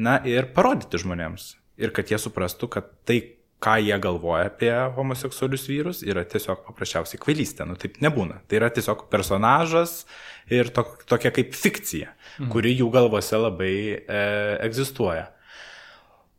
[0.01, 1.59] na ir parodyti žmonėms.
[1.77, 3.21] Ir kad jie suprastų, kad tai,
[3.63, 7.67] ką jie galvoja apie homoseksualius vyrus, yra tiesiog paprasčiausiai kvailystė.
[7.69, 8.43] Nu taip nebūna.
[8.49, 10.03] Tai yra tiesiog personažas
[10.53, 12.51] ir to, tokia kaip fikcija, mhm.
[12.53, 14.21] kuri jų galvose labai e,
[14.67, 15.31] egzistuoja.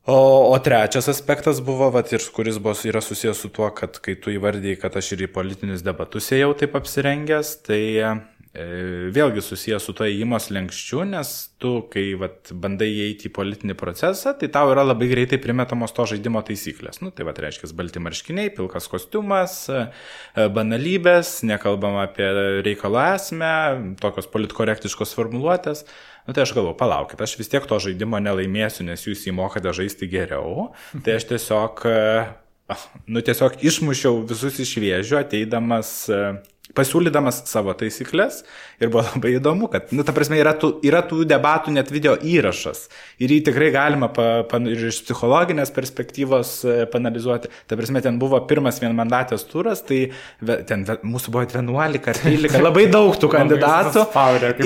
[0.08, 0.15] O,
[0.53, 4.32] o trečias aspektas buvo, vat, ir kuris buvo, yra susijęs su tuo, kad kai tu
[4.32, 8.12] įvardėjai, kad aš ir į politinius debatus ėjau taip apsirengęs, tai E,
[8.56, 11.32] vėlgi susijęs su to įimos lenkščiu, nes
[11.62, 16.08] tu, kai vat, bandai įeiti į politinį procesą, tai tau yra labai greitai primetamos to
[16.14, 17.02] žaidimo taisyklės.
[17.04, 19.84] Nu, tai va, reiškia, balti marškiniai, pilkas kostiumas, e,
[20.56, 22.30] banalybės, nekalbam apie
[22.66, 23.54] reikalo esmę,
[24.02, 25.86] tokios politkorektiškos formuluotės.
[26.28, 30.10] Nu, tai aš galvoju, palaukit, aš vis tiek to žaidimo nelaimėsiu, nes jūs įmokate žaisti
[30.12, 30.72] geriau.
[31.04, 35.98] Tai aš tiesiog, e, nu, tiesiog išmušiau visus iš vėžių, ateidamas
[36.75, 38.41] pasiūlydamas savo taisyklės
[38.82, 42.15] ir buvo labai įdomu, kad, nu, ta prasme, yra tų, yra tų debatų net video
[42.17, 42.88] įrašas
[43.23, 47.51] ir jį tikrai galima pa, pa, ir iš psichologinės perspektyvos e, panalizuoti.
[47.69, 50.10] Ta prasme, ten buvo pirmas vienmandatės turas, tai
[50.67, 54.06] ten mūsų buvo 11 ar 13, labai daug tų kandidatų.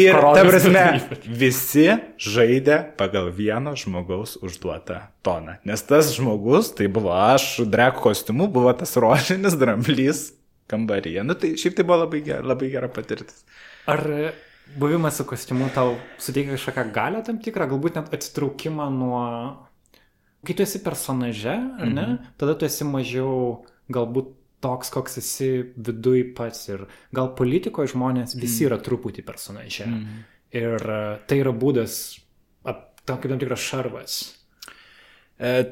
[0.02, 0.86] ir, ta prasme,
[1.26, 1.88] visi
[2.22, 5.60] žaidė pagal vieno žmogaus užduotą toną.
[5.68, 10.32] Nes tas žmogus, tai buvo aš, drag kostiumu, buvo tas rožinis dramblys
[10.72, 11.26] kambaryje.
[11.28, 13.44] Nu, tai šiaip tai buvo labai gera, labai gera patirtis.
[13.92, 14.02] Ar
[14.80, 19.24] buvimas su kostiumu tau suteikia kažkokią galę tam tikrą, galbūt net atsitraukimą nuo...
[20.42, 22.38] Kai tu esi personaže, ar ne, mm -hmm.
[22.38, 28.64] tada tu esi mažiau galbūt toks, koks esi viduj pats ir gal politikoje žmonės visi
[28.64, 28.68] mhm.
[28.70, 29.86] yra truputį personaže.
[29.86, 30.24] Mm.
[30.52, 32.22] Ir e, tai yra būdas,
[33.06, 34.41] tam kaip tam tikras šarvas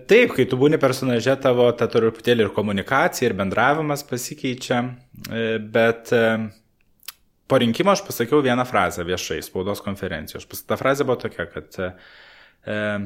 [0.10, 4.80] taip, kai tu būni personaže, tavo ta truputėlį ir komunikacija, ir bendravimas pasikeičia,
[5.30, 6.24] e, bet e,
[7.50, 10.48] po rinkimo aš pasakiau vieną frazę viešai spaudos konferencijoje.
[10.66, 11.80] Ta frazė buvo tokia, kad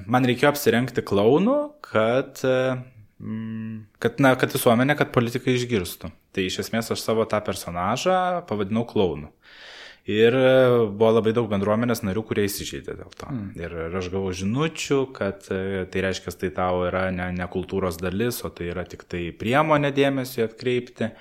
[0.10, 2.42] man reikėjo apsirengti klaunų, kad,
[4.02, 6.10] kad, na, kad visuomenė, kad politikai išgirstų.
[6.34, 8.18] Tai iš esmės aš savo tą personažą
[8.50, 9.30] pavadinau klaunu.
[10.04, 10.48] Ir e,
[10.92, 13.28] buvo labai daug bendruomenės narių, kurie įsižeidė dėl to.
[13.32, 13.52] Mm.
[13.56, 18.02] Ir, ir aš gavau žinučių, kad e, tai reiškia, tai tau yra ne, ne kultūros
[18.02, 21.14] dalis, o tai yra tik tai priemonė dėmesio atkreipti.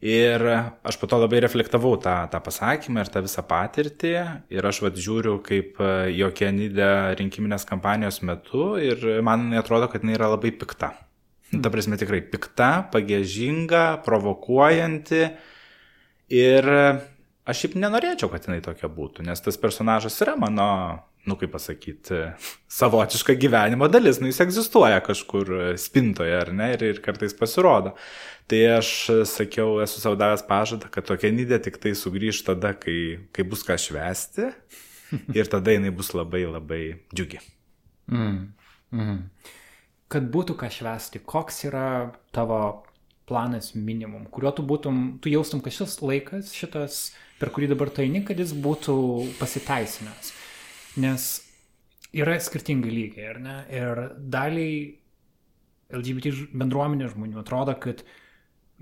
[0.00, 4.14] Ir aš po to labai reflektavau tą, tą pasakymą ir tą visą patirtį.
[4.48, 10.00] Ir aš vad žiūriu, kaip e, jokia nidė rinkiminės kampanijos metu ir man atrodo, kad
[10.00, 10.94] jinai yra labai pikta.
[11.52, 11.60] Mm.
[11.60, 15.24] Ta prasme tikrai pikta, pagėžinga, provokuojanti.
[16.40, 16.74] Ir
[17.48, 20.66] aš šiaip nenorėčiau, kad jinai tokia būtų, nes tas personažas yra mano,
[21.28, 22.22] nu kaip pasakyti,
[22.80, 27.94] savotiška gyvenimo dalis, nu jis egzistuoja kažkur spintoje, ar ne, ir, ir kartais pasirodo.
[28.50, 28.92] Tai aš
[29.30, 33.62] sakiau, esu savo davęs pažadą, kad tokia nidė tik tai sugrįž tada, kai, kai bus
[33.66, 34.50] ką švesti
[35.38, 36.82] ir tada jinai bus labai labai
[37.14, 37.38] džiugi.
[38.10, 38.40] Mm.
[38.90, 39.18] Mm.
[40.10, 42.60] Kad būtų ką švesti, koks yra tavo
[43.30, 46.96] planas minimum, kuriuo tu būtum, tu jaustum, kad šis laikas, šitas,
[47.40, 48.96] per kurį dabar tu eini, kad jis būtų
[49.40, 50.32] pasiteisinęs.
[51.00, 51.28] Nes
[52.16, 53.56] yra skirtingi lygiai, ar ne?
[53.72, 54.74] Ir daliai
[55.90, 58.04] LGBT bendruomenės žmonių atrodo, kad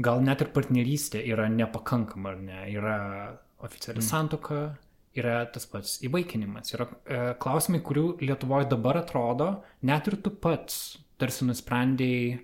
[0.02, 2.60] gal net ir partnerystė yra nepakankama, ar ne?
[2.74, 2.98] Yra
[3.64, 4.08] oficiali mm.
[4.08, 4.60] santoka,
[5.18, 6.74] yra tas pats įvaikinimas.
[6.76, 9.52] Yra e, klausimai, kurių Lietuvoje dabar atrodo,
[9.88, 12.38] net ir tu pats tarsi nusprendėjai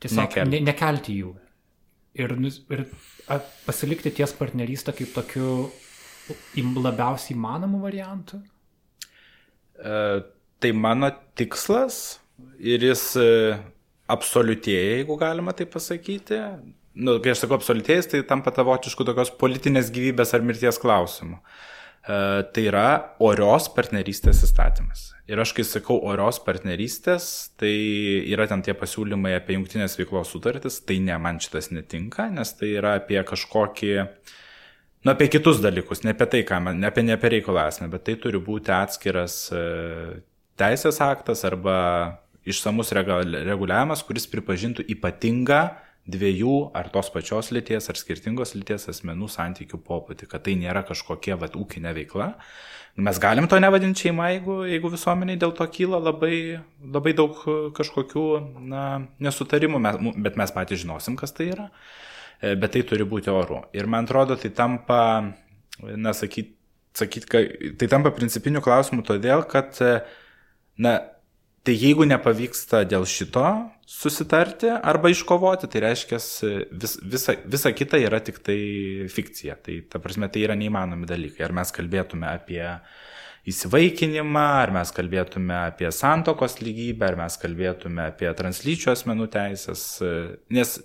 [0.00, 1.34] Tiesiog nekelti, ne, nekelti jų.
[2.18, 2.32] Ir,
[2.74, 2.84] ir
[3.66, 5.70] pasilikti ties partnerystę kaip tokiu
[6.56, 8.40] labiausiai įmanomu variantu?
[9.78, 10.22] E,
[10.58, 12.18] tai mano tikslas
[12.58, 13.30] ir jis e,
[14.10, 16.40] absoliutėja, jeigu galima tai pasakyti.
[17.00, 21.38] Nu, kai aš sakau absoliutėjęs, tai tampa tavotišku tokios politinės gyvybės ar mirties klausimu.
[21.38, 22.86] E, tai yra
[23.20, 25.10] orios partnerystės įstatymas.
[25.30, 27.24] Ir aš kai sakau orios partnerystės,
[27.60, 27.72] tai
[28.32, 32.72] yra ten tie pasiūlymai apie jungtinės veiklos sutartis, tai ne, man šitas netinka, nes tai
[32.80, 33.92] yra apie kažkokį,
[35.04, 37.90] nu, apie kitus dalykus, ne apie tai, ką man, ne apie, ne apie reikalą esmę,
[37.92, 39.62] bet tai turi būti atskiras e,
[40.58, 41.76] teisės aktas arba
[42.48, 45.62] išsamus reguliavimas, kuris pripažintų ypatingą
[46.10, 51.36] dviejų ar tos pačios lyties ar skirtingos lyties asmenų santykių popūtį, kad tai nėra kažkokia
[51.40, 52.34] vat ūkinė veikla,
[52.96, 57.36] Mes galim to nevadinti šeima, jeigu, jeigu visuomeniai dėl to kyla labai, labai daug
[57.76, 58.24] kažkokių
[58.66, 58.84] na,
[59.22, 61.68] nesutarimų, mes, bet mes patys žinosim, kas tai yra,
[62.42, 63.62] e, bet tai turi būti oru.
[63.78, 65.00] Ir man atrodo, tai tampa,
[65.78, 66.56] na, sakyti,
[67.30, 69.78] kad tai tampa principiniu klausimu todėl, kad,
[70.76, 70.96] na,
[71.66, 73.44] tai jeigu nepavyksta dėl šito
[73.90, 76.18] susitarti arba iškovoti, tai reiškia,
[76.70, 78.58] vis, visa, visa kita yra tik tai
[79.12, 79.58] fikcija.
[79.64, 81.44] Tai ta prasme, tai yra neįmanomi dalykai.
[81.46, 82.62] Ar mes kalbėtume apie
[83.50, 89.84] įsivaikinimą, ar mes kalbėtume apie santokos lygybę, ar mes kalbėtume apie translyčių asmenų teisės,
[90.52, 90.76] nes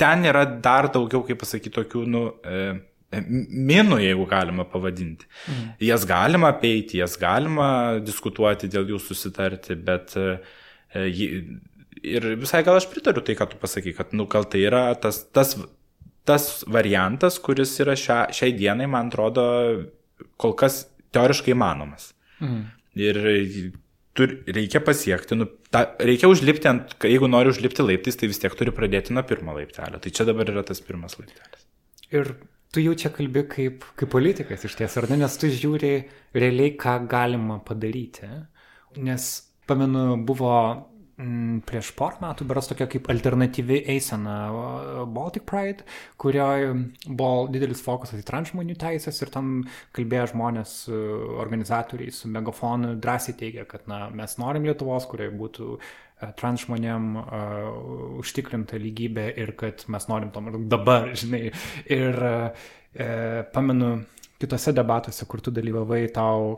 [0.00, 2.64] ten yra dar daugiau, kaip pasakyti, tokių, nu, e,
[3.22, 5.28] minų, jeigu galima pavadinti.
[5.48, 5.70] Mhm.
[5.88, 7.68] Jas galima apeiti, jas galima
[8.04, 10.38] diskutuoti dėl jų susitarti, bet e,
[12.04, 15.24] ir visai gal aš pritariu tai, ką tu pasakai, kad, nu, gal tai yra tas,
[15.34, 15.56] tas,
[16.28, 19.46] tas variantas, kuris yra šia, šiai dienai, man atrodo,
[20.40, 22.12] kol kas teoriškai įmanomas.
[22.42, 22.62] Mhm.
[23.04, 23.18] Ir
[24.14, 28.54] tur, reikia pasiekti, nu, ta, reikia užlipti ant, jeigu nori užlipti laiptais, tai vis tiek
[28.58, 30.00] turi pradėti nuo pirmo laiptelio.
[30.02, 31.66] Tai čia dabar yra tas pirmas laiptelis.
[32.14, 32.36] Ir
[32.74, 35.94] tu jau čia kalbi kaip, kaip politikas iš ties, ar ne, nes tu žiūri
[36.34, 38.26] realiai, ką galima padaryti.
[39.04, 39.30] Nes,
[39.68, 40.54] pamenu, buvo
[41.20, 44.36] m, prieš porą metų beras tokia kaip alternatyvi eisena
[45.14, 45.86] Baltic Pride,
[46.20, 46.72] kurioje
[47.06, 49.52] buvo didelis fokusas į transžmonių teisės ir tam
[49.96, 50.76] kalbėjo žmonės,
[51.44, 55.70] organizatoriai su megafonu drąsiai teigia, kad na, mes norim Lietuvos, kurioje būtų
[56.38, 61.48] trans žmonėm uh, užtikrinta lygybė ir kad mes norim tom dabar, žinai.
[61.92, 62.68] Ir uh,
[63.54, 63.96] pamenu
[64.40, 66.54] kitose debatuose, kur tu dalyvavai, tau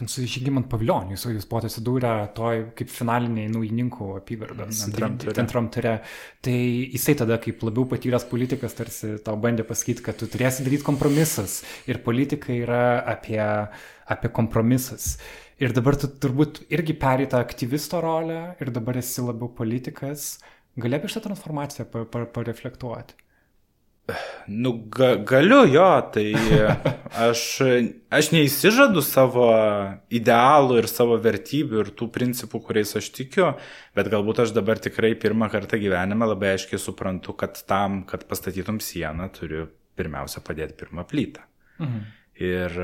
[0.00, 5.96] ten su Žygimant Pavilioniu, jūs, jūs buvote atsidūrę toj kaip finaliniai naujininkų apygardos antram ture.
[6.40, 10.86] Tai jisai tada kaip labiau patyręs politikas tarsi tau bandė pasakyti, kad tu turėsi daryti
[10.86, 13.42] kompromisas ir politika yra apie,
[14.08, 15.18] apie kompromisas.
[15.60, 20.38] Ir dabar tu turbūt irgi perėta aktyvisto rolę ir dabar esi labiau politikas.
[20.80, 21.84] Galėtų šitą transformaciją
[22.32, 23.18] pareflektuoti?
[24.48, 26.32] Nu, ga, galiu jo, tai
[27.28, 27.42] aš,
[28.10, 29.50] aš neįsižadu savo
[30.08, 33.52] idealų ir savo vertybių ir tų principų, kuriais aš tikiu,
[33.94, 38.80] bet galbūt aš dabar tikrai pirmą kartą gyvenime labai aiškiai suprantu, kad tam, kad pastatytum
[38.82, 39.68] sieną, turiu
[40.00, 41.44] pirmiausia padėti pirmą plytą.
[41.84, 42.04] Mhm.
[42.40, 42.80] Ir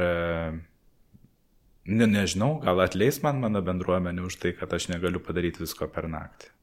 [1.87, 6.11] ne, nežinau, gal atleis man mano bendruomenė už tai, kad aš negaliu padaryti visko per
[6.11, 6.56] naktį.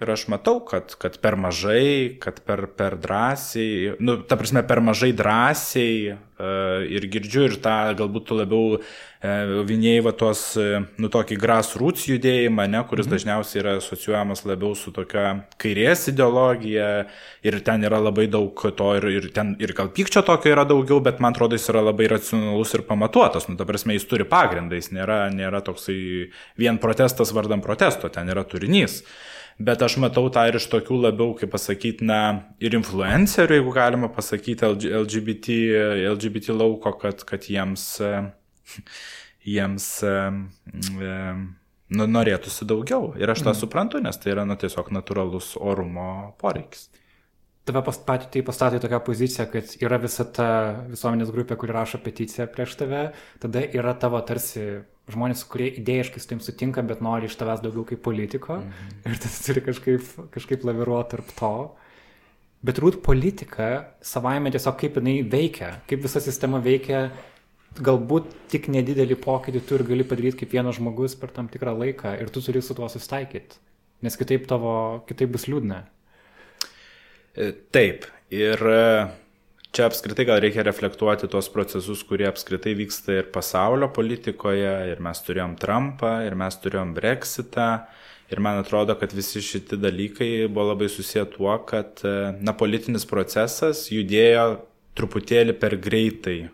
[0.00, 4.80] Ir aš matau, kad, kad per mažai, kad per, per drąsiai, nu, ta prasme, per
[4.80, 11.36] mažai drąsiai uh, ir girdžiu ir tą galbūt labiau uh, vinėjai tos, uh, nu, tokį
[11.42, 13.12] grassroots judėjimą, ne, kuris mhm.
[13.12, 16.86] dažniausiai yra asocijuojamas labiau su tokia kairės ideologija
[17.44, 21.02] ir ten yra labai daug to ir, ir ten ir gal pykčio tokio yra daugiau,
[21.04, 24.80] bet man atrodo, jis yra labai racionalus ir pamatuotas, nu, ta prasme, jis turi pagrindą,
[24.80, 25.98] jis nėra, nėra toksai
[26.56, 29.02] vien protestas vardan protesto, ten yra turinys.
[29.58, 32.20] Bet aš matau tą ir iš tokių labiau, kaip pasakyti, na,
[32.62, 34.68] ir influencerių, jeigu galima pasakyti,
[35.02, 35.58] LGBT,
[36.12, 37.88] LGBT lauko, kad, kad jiems,
[39.56, 39.90] jiems
[41.90, 43.12] nu, norėtųsi daugiau.
[43.20, 43.60] Ir aš tą mm.
[43.60, 46.10] suprantu, nes tai yra nu, tiesiog natūralus orumo
[46.40, 46.88] poreikis
[47.70, 50.48] tave patį tai pastato į tokią poziciją, kad yra visa ta
[50.90, 53.02] visuomenės grupė, kuri rašo peticiją prieš tave,
[53.42, 54.82] tada yra tavo tarsi
[55.14, 58.96] žmonės, kurie idėjiškai su tim sutinka, bet nori iš tavęs daugiau kaip politiko mhm.
[59.10, 61.54] ir tas turi kažkaip, kažkaip laviruoti tarp to.
[62.60, 63.70] Bet turbūt politika
[64.04, 67.06] savaime tiesiog kaip jinai veikia, kaip visa sistema veikia,
[67.78, 72.16] galbūt tik nedidelį pokytį tu ir gali padaryti kaip vienas žmogus per tam tikrą laiką
[72.20, 73.60] ir tu turi su tuo susitaikyti,
[74.04, 74.74] nes kitaip tavo,
[75.08, 75.84] kitaip bus liūdna.
[77.30, 78.64] E, taip, ir
[79.70, 85.20] Čia apskritai gal reikia reflektuoti tuos procesus, kurie apskritai vyksta ir pasaulio politikoje, ir mes
[85.22, 87.68] turėjom Trumpą, ir mes turėjom Brexitą,
[88.34, 92.02] ir man atrodo, kad visi šitie dalykai buvo labai susiję tuo, kad
[92.42, 94.48] na, politinis procesas judėjo
[94.98, 96.50] truputėlį per greitai e,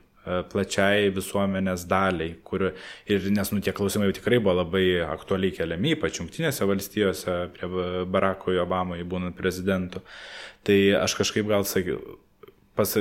[0.53, 5.97] plačiai visuomenės daliai, kur ir nes nu tie klausimai jau tikrai buvo labai aktualiai keliami,
[5.97, 7.73] ypač jungtinėse valstijose prie
[8.13, 10.05] Barakojo Obamai būnant prezidentu.
[10.69, 12.19] Tai aš kažkaip gal sakiau,
[12.77, 12.93] pas,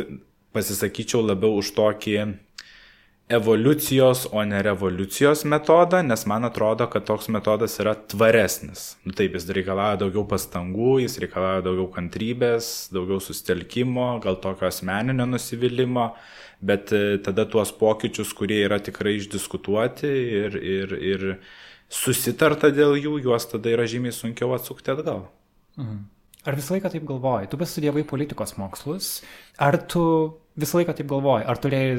[0.56, 2.18] pasisakyčiau labiau už tokį
[3.30, 8.92] evoliucijos, o ne revoliucijos metodą, nes man atrodo, kad toks metodas yra tvaresnis.
[9.06, 15.26] Nu, taip, jis reikalauja daugiau pastangų, jis reikalauja daugiau kantrybės, daugiau sustelkimo, gal tokio asmeninio
[15.32, 16.12] nusivylimą,
[16.62, 20.12] bet e, tada tuos pokyčius, kurie yra tikrai išdiskutuoti
[20.44, 21.30] ir, ir, ir
[21.90, 25.26] susitarta dėl jų, juos tada yra žymiai sunkiau atsukti atgal.
[25.82, 26.04] Mhm.
[26.46, 27.50] Ar visą laiką taip galvoji?
[27.50, 29.10] Tu pasistudijavai politikos mokslus.
[29.58, 30.04] Ar tu
[30.60, 31.48] visą laiką taip galvoji?
[31.50, 31.96] Ar turėjai,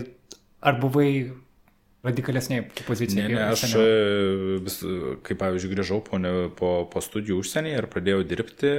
[0.71, 1.09] ar buvai
[2.07, 3.27] radikalesniai pozicijai?
[3.27, 4.79] Ne, ne, aš, e, vis,
[5.27, 6.21] kaip pavyzdžiui, grįžau po,
[6.59, 8.73] po, po studijų užsienyje ir pradėjau dirbti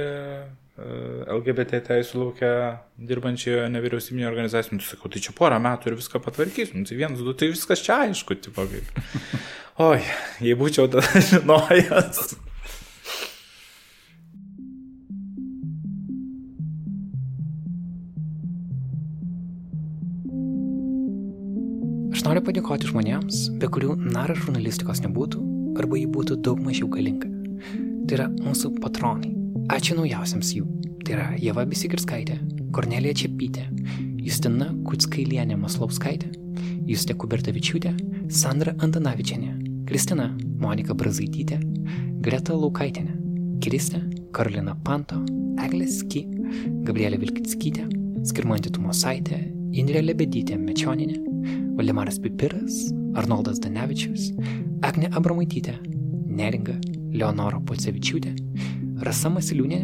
[0.78, 2.50] LGBT teisų laukia
[3.10, 4.78] dirbančioje nevyriausybinėje organizacijoje.
[4.78, 6.80] Nu, sakau, tai čia porą metų ir viską patvarkysim.
[6.80, 9.00] Nu, tai vienas, du, tai viskas čia aišku, tipo kaip.
[9.88, 9.98] Oi,
[10.42, 12.38] jei būčiau tada žinojęs.
[22.28, 25.40] Noriu padėkoti žmonėms, be kurių nara žurnalistikos nebūtų,
[25.80, 27.30] arba ji būtų daug mažiau galinga.
[28.08, 29.30] Tai yra mūsų patronai.
[29.72, 30.66] Ačiū naujausiams jų.
[31.06, 32.36] Tai yra Jeva Bisigirskaitė,
[32.76, 33.64] Kornelija Čiapytė,
[34.20, 36.28] Justina Kutskailienė Maslauskaitė,
[36.88, 37.94] Justė Kubertavičiūtė,
[38.32, 39.54] Sandra Antanavičianė,
[39.88, 40.28] Kristina
[40.60, 41.60] Monika Brazaitytė,
[42.24, 43.14] Greta Laukaitinė,
[43.64, 44.02] Kristė,
[44.36, 45.22] Karolina Panto,
[45.64, 46.26] Eglės Ky,
[46.84, 47.88] Gabrielė Vilkitskytė,
[48.28, 49.40] Skirmantė Tumosaitė,
[49.78, 51.27] Indrė Lebedytė Mečioninė,
[51.78, 54.32] Valdemaras Pipiras, Arnoldas Danevičius,
[54.82, 55.76] Agne Abramaitytė,
[56.26, 56.74] Neringa,
[57.14, 58.32] Leonora Polcevičiūtė,
[59.06, 59.78] Rasa Masiliūnė,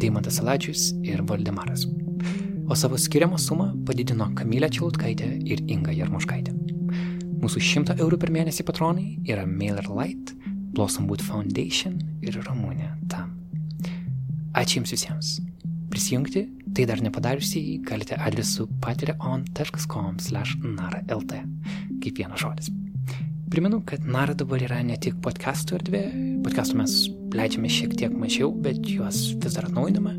[0.00, 1.84] Deimantas Aladžius ir Valdemaras.
[2.64, 6.56] O savo skiriamą sumą padidino Kamilė Čiautkaitė ir Inga Jarmoškaitė.
[7.44, 10.32] Mūsų 100 eurų per mėnesį patronai yra Mailer Light,
[10.72, 13.36] Blossomwood Foundation ir Ramūnė Tam.
[14.56, 15.36] Ačiū Jums visiems.
[15.88, 21.32] Prisijungti, tai dar nepadarysiai, galite adresu patreon.com/naralt,
[22.02, 22.68] kaip vienas žodis.
[23.48, 26.02] Primenu, kad Nara dabar yra ne tik podcastų erdvė,
[26.44, 26.92] podcastų mes
[27.32, 30.12] leidžiame šiek tiek mažiau, bet juos vis dar atnaujiname,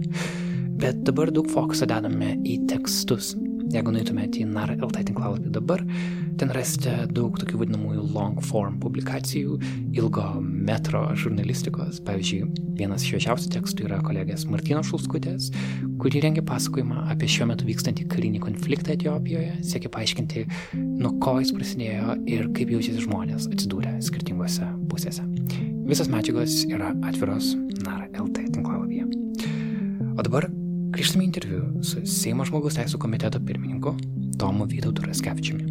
[0.81, 3.35] bet dabar daug fokuso dedame į tekstus.
[3.69, 5.83] Jeigu nueitumėte į Nara LT tinklalapį dabar,
[6.41, 9.59] ten rasite daug tokių vadinamųjų long form publikacijų,
[9.93, 11.99] ilgo metro žurnalistikos.
[12.07, 12.47] Pavyzdžiui,
[12.79, 15.51] vienas šviežiausių tekstų yra kolegės Martino Šulskutės,
[16.01, 20.45] kuri rengia pasakojimą apie šiuo metu vykstantį karinį konfliktą Etiopijoje, siekia paaiškinti,
[20.79, 25.27] nuo ko jis prasidėjo ir kaip jaučiasi žmonės atsidūrę skirtingose pusėse.
[25.89, 27.53] Visas medžiagos yra atviros
[27.83, 29.05] Nara LT tinklalapyje.
[30.17, 30.49] O dabar
[30.93, 33.95] grįžtame į interviu su Seimo žmogaus teisų komiteto pirmininku
[34.39, 35.67] Tomu Vytautu Raskevičiumi.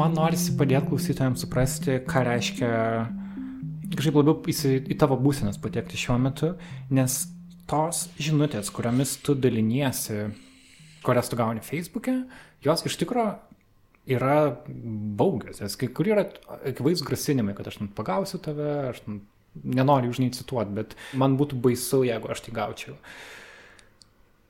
[0.00, 2.70] Man norisi padėti klausytojams suprasti, ką reiškia
[3.90, 4.54] kažkaip labiau į,
[4.88, 6.54] į tavo būsenas patekti šiuo metu,
[6.94, 7.20] nes
[7.70, 10.30] tos žinutės, kuriomis tu daliniesi,
[11.04, 12.16] kurias tu gauni Facebook'e,
[12.64, 13.49] jos iš tikrųjų
[14.08, 16.24] yra baugios, nes kai kur yra
[16.66, 19.02] akivaizdus grasinimai, kad aš pagausiu tave, aš
[19.64, 22.96] nenoriu už nei cituoti, bet man būtų baisu, jeigu aš tai gaučiau.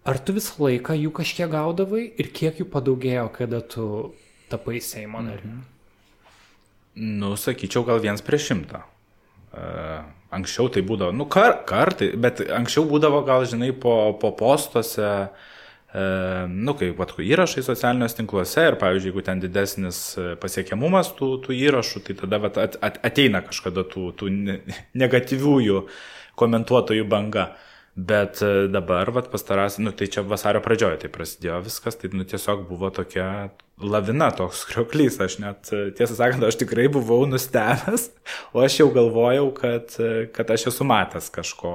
[0.09, 3.85] Ar tu visą laiką jų kažkiek gaudavai ir kiek jų padaugėjo, kada tu
[4.53, 5.45] tapai Seimo nariu?
[5.51, 5.67] Mhm.
[7.21, 8.81] Nu, sakyčiau, gal viens prieš šimtą.
[9.51, 10.03] Uh,
[10.35, 15.51] anksčiau tai būdavo, nu, kar, kartai, bet anksčiau būdavo gal, žinai, po, po postuose, uh,
[15.91, 19.99] nu, kaip pat įrašai socialiniuose tinkluose ir, pavyzdžiui, jeigu ten didesnis
[20.43, 24.31] pasiekiamumas tų, tų įrašų, tai tada vat, at, at, ateina kažkada tų, tų
[25.03, 25.83] negatyviųjų
[26.39, 27.51] komentuotojų banga.
[27.97, 32.23] Bet e, dabar, vat, pastaras, nu, tai čia vasario pradžioje tai prasidėjo viskas, tai nu,
[32.25, 33.51] tiesiog buvo tokia
[33.83, 38.07] lavina, toks krioklys, aš net, e, tiesą sakant, aš tikrai buvau nustebęs,
[38.55, 41.75] o aš jau galvojau, kad, e, kad aš esu matęs kažko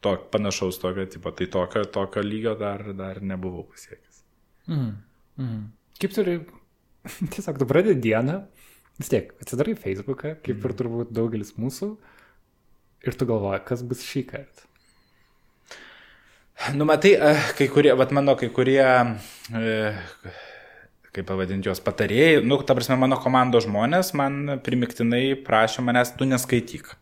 [0.00, 4.22] to, panašaus tokio tipo, tai tokio, tokio lygio dar, dar nebuvau pasiekęs.
[4.70, 4.94] Mm,
[5.40, 5.60] mm.
[6.00, 6.38] Kaip turi,
[7.34, 8.38] tiesiog tu pradedi dieną,
[9.00, 10.66] vis tiek atsidarai Facebooką, kaip mm.
[10.66, 11.92] ir turbūt daugelis mūsų,
[13.06, 14.66] ir tu galvoji, kas bus šį kartą.
[16.76, 17.14] Nu, matai,
[17.56, 18.82] kai kurie, vat mano kai kurie,
[21.08, 26.28] kaip pavadinti juos, patarėjai, nu, ta prasme, mano komandos žmonės man primiktinai prašė manęs, tu
[26.28, 26.92] neskaityk.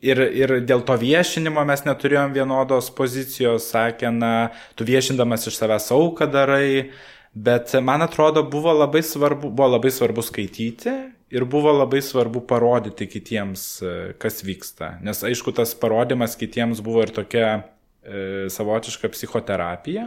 [0.00, 5.90] Ir, ir dėl to viešinimo mes neturėjom vienodos pozicijos, sakė, na, tu viešindamas iš savęs
[5.92, 6.92] auką darai,
[7.36, 10.94] bet man atrodo, buvo labai svarbu, buvo labai svarbu skaityti
[11.30, 14.96] ir buvo labai svarbu parodyti kitiems, e, kas vyksta.
[15.04, 17.52] Nes aišku, tas parodimas kitiems buvo ir tokia
[18.00, 20.06] E, savotišką psichoterapiją,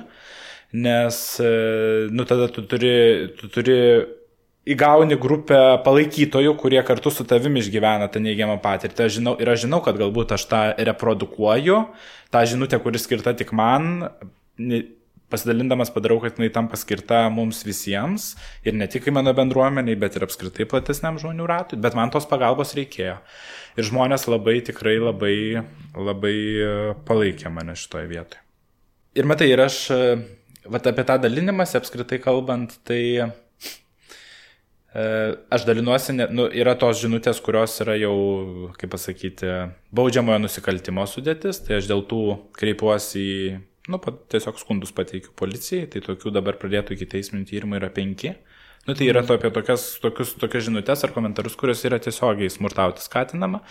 [0.73, 3.75] nes, e, nu, tada tu turi, tu turi
[4.69, 9.07] įgauni grupę palaikytojų, kurie kartu su tavimi išgyvena tą neigiamą patirtį.
[9.07, 11.79] Aš žinau, ir aš žinau, kad galbūt aš tą reprodukuoju,
[12.31, 14.05] tą žinutę, kuri skirta tik man,
[15.33, 20.27] pasidalindamas padarau, kad jinai tam paskirta mums visiems ir ne tik mano bendruomeniai, bet ir
[20.27, 23.17] apskritai platesniam žmonių ratui, bet man tos pagalbos reikėjo.
[23.73, 25.35] Ir žmonės labai, tikrai labai,
[25.97, 26.73] labai e,
[27.07, 28.43] palaikė mane šitoje vietoje.
[29.17, 30.17] Ir matai, ir aš, e,
[30.69, 33.01] vat apie tą dalinimąsi apskritai kalbant, tai
[34.93, 38.15] aš dalinuosi, nu, yra tos žinutės, kurios yra jau,
[38.77, 39.49] kaip pasakyti,
[39.95, 42.23] baudžiamojo nusikaltimo sudėtis, tai aš dėl tų
[42.57, 43.37] kreipiuosi į,
[43.89, 43.99] nu,
[44.33, 48.35] tiesiog skundus pateikiu policijai, tai tokių dabar pradėtų iki teisminių tyrimų yra penki.
[48.85, 53.01] Nu, tai yra to apie tokias, tokius, tokias žinutės ar komentarus, kurios yra tiesiogiai smurtauti
[53.01, 53.63] skatinama.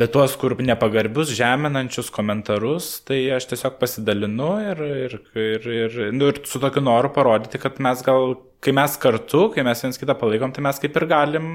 [0.00, 6.30] Bet tuos, kur nepagarbius, žeminančius komentarus, tai aš tiesiog pasidalinu ir, ir, ir, ir, nu,
[6.30, 10.16] ir su tokiu noru parodyti, kad mes gal, kai mes kartu, kai mes viens kitą
[10.20, 11.48] palaikom, tai mes kaip ir galim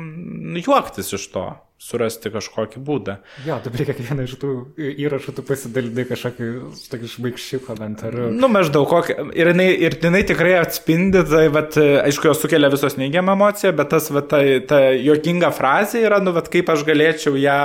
[0.66, 1.46] juoktis iš to
[1.82, 3.18] surasti kažkokį būdą.
[3.46, 6.48] Jo, tu prie kiekvieno iš tų įrašų tu pasidalini kažkokį
[6.92, 8.30] tokį švaigščių komentarų.
[8.34, 9.18] Nu, maždaug kokį.
[9.38, 13.92] Ir jinai, ir jinai tikrai atspindi, tai, bet, aišku, jos sukelia visos neigiamą emociją, bet
[13.94, 14.40] tas, va, ta,
[14.70, 17.60] ta jokinga frazė yra, nu, bet kaip aš galėčiau ją,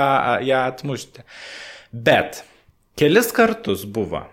[0.49, 1.25] ją atmušti.
[1.91, 2.43] Bet
[2.99, 4.25] kelis kartus buvo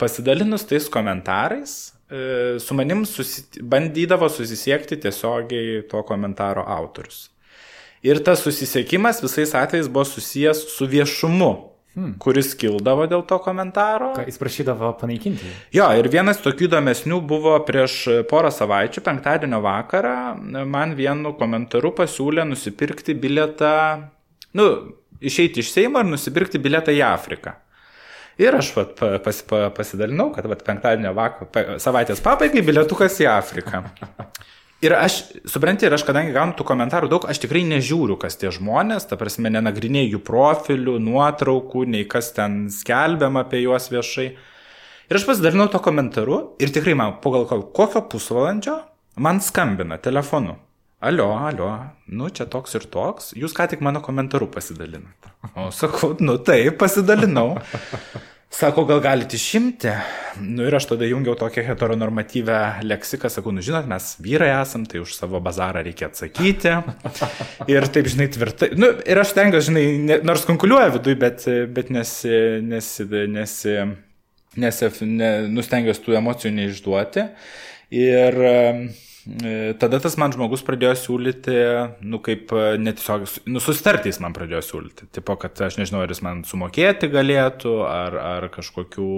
[0.00, 1.76] pasidalinus tais komentarais,
[2.62, 7.30] su manim susi, bandydavo susisiekti tiesiogiai to komentaro autorius.
[8.06, 11.50] Ir tas susisiekimas visais atvejais buvo susijęs su viešumu,
[11.96, 12.12] hmm.
[12.22, 14.12] kuris kildavo dėl to komentaro.
[14.14, 15.50] Ką jis prašydavo panaikinti?
[15.74, 17.98] Jo, ir vienas tokių įdomesnių buvo prieš
[18.30, 20.16] porą savaičių, penktadienio vakarą,
[20.68, 23.74] man vienu komentaru pasiūlė nusipirkti biletą,
[24.54, 24.70] nu,
[25.18, 27.56] išeiti iš Seimo ir nusipirkti biletą į Afriką.
[28.40, 33.86] Ir aš vat, pas, pas, pasidalinau, kad vat, penktadienio vakar, savaitės pabaigai bilietukas į Afriką.
[34.84, 38.50] Ir aš, supranti, ir aš kadangi gaunu tų komentarų daug, aš tikrai nežiūriu, kas tie
[38.52, 44.28] žmonės, ta prasme, nenagrinėjau jų profilių, nuotraukų, nei kas ten skelbiama apie juos viešai.
[45.06, 48.76] Ir aš pasidalinau to komentaru ir tikrai man po gal kokio pusvalandžio
[49.16, 50.58] man skambina telefonu.
[50.98, 51.68] Alio, alio,
[52.08, 55.34] nu čia toks ir toks, jūs ką tik mano komentaru pasidalinate.
[55.60, 57.58] O sakau, nu taip, pasidalinau.
[58.56, 59.90] Sako, gal galite išimti?
[60.40, 65.02] Nu ir aš tada jungiau tokią heteronormatyvę leksiką, sakau, nu žinot, mes vyrai esam, tai
[65.02, 66.72] už savo bazarą reikia atsakyti.
[67.74, 68.70] Ir taip, žinai, tvirtai.
[68.80, 71.44] Nu, ir aš tengiuosi, žinai, ne, nors konkuliuoja viduje, bet,
[71.76, 72.32] bet nesi,
[72.64, 73.76] nesi, nesi,
[74.64, 77.26] nesi, ne, nustengiuosi tų emocijų neišduoti.
[77.92, 78.54] Ir E,
[79.80, 81.54] tada tas man žmogus pradėjo siūlyti,
[82.06, 85.08] nu kaip e, netiesiog, nu sustartys man pradėjo siūlyti.
[85.18, 89.08] Tipo, kad aš nežinau, ar jis man sumokėti galėtų, ar, ar kažkokių,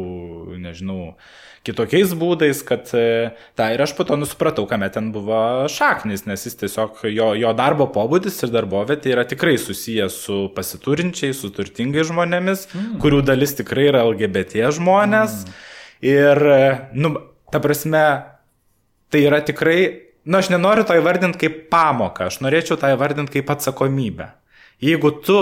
[0.64, 1.12] nežinau,
[1.68, 6.46] kitokiais būdais, kad e, tą ir aš po to nusipratau, kame ten buvo šaknis, nes
[6.48, 12.08] jis tiesiog, jo, jo darbo pobūdis ir darbovietė yra tikrai susijęs su pasiturinčiais, su turtingais
[12.08, 12.96] žmonėmis, mm.
[13.04, 15.42] kurių dalis tikrai yra LGBT žmonės.
[15.44, 15.62] Mm.
[16.08, 16.44] Ir,
[16.96, 17.16] nu,
[17.52, 18.06] ta prasme,
[19.12, 19.80] tai yra tikrai,
[20.24, 24.30] na, nu, aš nenoriu to įvardinti kaip pamoką, aš norėčiau tą įvardinti kaip atsakomybę.
[24.84, 25.38] Jeigu tu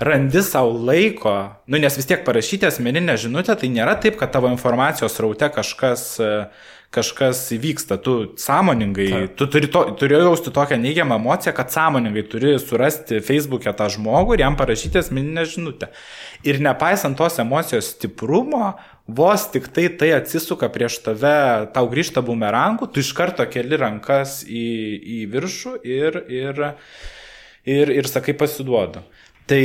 [0.00, 1.34] randi savo laiko,
[1.68, 6.06] nu, nes vis tiek parašyti asmeninę žinutę, tai nėra taip, kad tavo informacijos raute kažkas,
[6.90, 9.34] kažkas įvyksta, tu sąmoningai, Taip.
[9.38, 14.34] tu turi, to, turi jausti tokią neigiamą emociją, kad sąmoningai turi surasti Facebook'e tą žmogų
[14.34, 15.92] ir jam parašyti asmeninę žinutę.
[16.42, 18.72] Ir nepaisant tos emocijos stiprumo,
[19.06, 24.40] vos tik tai tai atsisuka prieš tave, tau grįžta bumerangų, tu iš karto keli rankas
[24.42, 24.66] į,
[24.98, 26.60] į viršų ir, ir,
[27.70, 29.06] ir, ir sakai pasiduodu.
[29.46, 29.62] Tai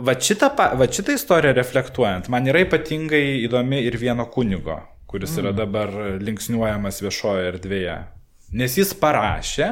[0.00, 0.48] va šitą,
[0.80, 4.80] va šitą istoriją reflektuojant, man yra ypatingai įdomi ir vieno kunigo,
[5.14, 5.58] kuris yra mm.
[5.62, 5.92] dabar
[6.26, 7.98] linksniuojamas viešoje erdvėje.
[8.58, 9.68] Nes jis parašė,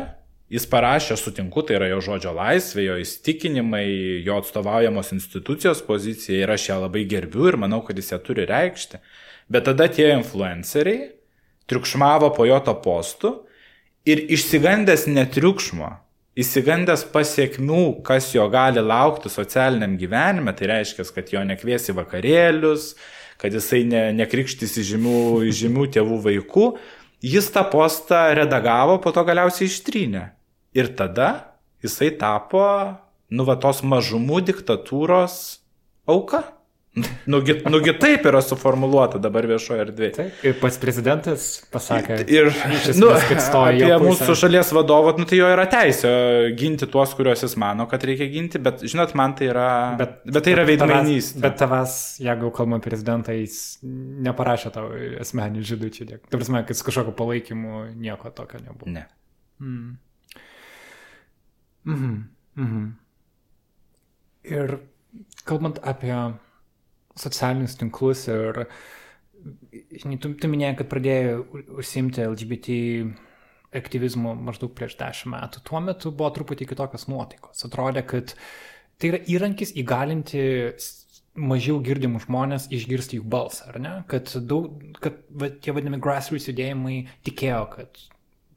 [0.52, 3.86] Jis parašė, sutinku, tai yra jo žodžio laisvė, jo įstikinimai,
[4.20, 8.44] jo atstovaujamos institucijos pozicija ir aš ją labai gerbiu ir manau, kad jis ją turi
[8.50, 9.00] reikšti.
[9.48, 11.08] Bet tada tie influenceriai
[11.72, 13.32] triukšmavo po jo to postu
[14.04, 15.88] ir išsigandęs netriukšmo,
[16.36, 22.90] įsigandęs pasiekmių, kas jo gali laukti socialiniam gyvenime, tai reiškia, kad jo nekvies į vakarėlius,
[23.42, 26.66] kad jisai ne, nekrikštys žymių, žymių tėvų vaikų,
[27.26, 30.28] jis tą postą redagavo, po to galiausiai ištrynė.
[30.78, 32.62] Ir tada jisai tapo,
[33.34, 35.38] nu, va tos mažumų diktatūros
[36.06, 36.44] auka.
[36.92, 40.12] Nugi, nugi taip yra suformuoluota dabar viešoje erdvėje.
[40.18, 43.86] Taip, ir pats prezidentas pasakė, ir, esmės, nu, kad stoja.
[43.86, 46.10] Apie mūsų šalies vadovą, nu, tai jo yra teisė
[46.58, 49.70] ginti tuos, kuriuos jis mano, kad reikia ginti, bet, žinot, man tai yra,
[50.02, 51.32] bet, bet tai yra veidmainys.
[51.40, 53.56] Bet tavęs, jeigu kalbame prezidentą, jis
[54.28, 54.92] neparašė tavo
[55.24, 56.10] asmeninių židučių.
[56.28, 58.92] Tai prasme, kad su kažkokio palaikymu nieko tokio nebuvo.
[58.92, 59.08] Ne.
[59.64, 59.96] Hmm.
[61.88, 62.14] Mhm.
[62.60, 62.88] Mhm.
[64.52, 64.80] Ir
[65.48, 66.12] kalbant apie
[67.18, 68.64] socialinius tinklus ir,
[70.22, 71.36] tu, tu minėjai, kad pradėjai
[71.80, 72.78] užsimti LGBT
[73.76, 75.62] aktyvizmu maždaug prieš dešimt metų.
[75.68, 77.64] Tuo metu buvo truputį kitokios nuotaikos.
[77.66, 78.34] Atrodė, kad
[79.00, 80.42] tai yra įrankis įgalinti
[81.32, 83.92] mažiau girdimų žmonės išgirsti jų balsą, ar ne?
[84.10, 88.02] Kad, daug, kad va, tie vadinami grassroots judėjimai tikėjo, kad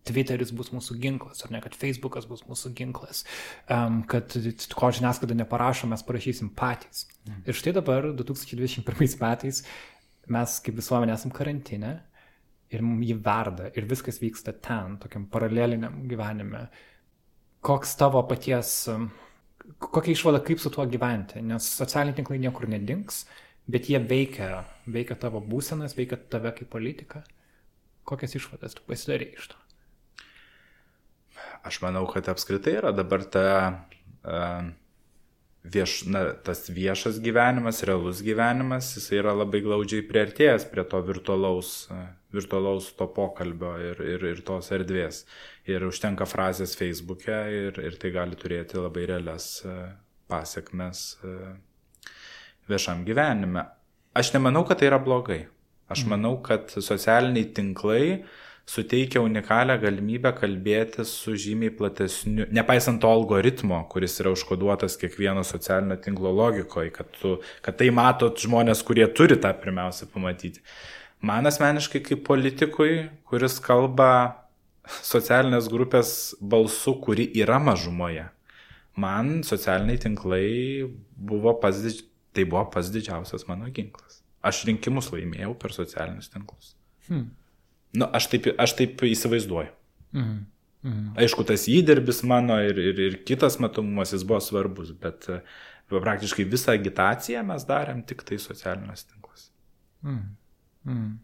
[0.05, 3.23] Twitteris bus mūsų ginklas, ar ne, kad Facebookas bus mūsų ginklas,
[3.71, 4.35] um, kad
[4.77, 7.07] ko žiniasklaida neparašo, mes parašysim patys.
[7.25, 7.43] Mm.
[7.49, 9.63] Ir štai dabar, 2021 metais,
[10.31, 11.95] mes kaip visuomenė esam karantinė
[12.73, 16.67] ir jį verda ir viskas vyksta ten, tokiam paraleliniam gyvenime.
[17.65, 18.83] Koks tavo paties,
[19.81, 23.23] kokia išvada, kaip su tuo gyventi, nes socialiniai tinklai niekur nedings,
[23.65, 27.23] bet jie veikia, veikia tavo būsenas, veikia tave kaip politiką.
[28.05, 29.64] Kokias išvadas tu pasidarai iš to?
[31.65, 34.67] Aš manau, kad apskritai yra dabar ta uh,
[35.65, 41.71] vieš, na, tas viešas gyvenimas, realus gyvenimas, jis yra labai glaudžiai priartėjęs prie to virtualaus,
[42.35, 45.23] virtualaus to pokalbio ir, ir, ir tos erdvės.
[45.69, 49.49] Ir užtenka frazės Facebook'e ir, ir tai gali turėti labai realias
[50.29, 51.05] pasiekmes
[52.69, 53.65] viešam gyvenime.
[54.15, 55.45] Aš nemanau, kad tai yra blogai.
[55.89, 56.13] Aš mhm.
[56.13, 58.29] manau, kad socialiniai tinklai uh,
[58.65, 65.99] suteikia unikalią galimybę kalbėti su žymiai platesniu, nepaisant to algoritmo, kuris yra užkoduotas kiekvieno socialinio
[66.01, 67.35] tinklo logikoje, kad, tu,
[67.65, 70.63] kad tai matot žmonės, kurie turi tą pirmiausia pamatyti.
[71.25, 74.09] Man asmeniškai kaip politikui, kuris kalba
[74.85, 76.09] socialinės grupės
[76.41, 78.27] balsu, kuri yra mažumoje,
[78.97, 80.49] man socialiniai tinklai
[81.15, 81.77] buvo pas,
[82.33, 84.23] tai buvo pas didžiausias mano ginklas.
[84.45, 86.75] Aš rinkimus laimėjau per socialinius tinklus.
[87.07, 87.29] Hmm.
[87.99, 89.71] Nu, aš taip, aš taip įsivaizduoju.
[90.15, 90.43] Mhm.
[90.85, 91.05] Mhm.
[91.17, 95.39] Aišku, tas įdirbis mano ir, ir, ir kitas matomumas jis buvo svarbus, bet e,
[95.89, 99.49] praktiškai visą agitaciją mes darėm tik tai socialiniuose tinkluose.
[100.05, 100.27] Mhm.
[100.85, 101.15] Mhm.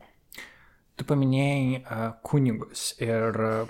[0.97, 3.69] Tu paminėjai uh, kunigus ir uh,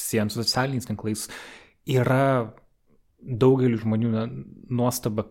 [0.00, 1.26] siejant su socialiniais tinklais
[1.88, 2.52] yra
[3.22, 4.12] daugeliu žmonių
[4.72, 5.26] nuostaba,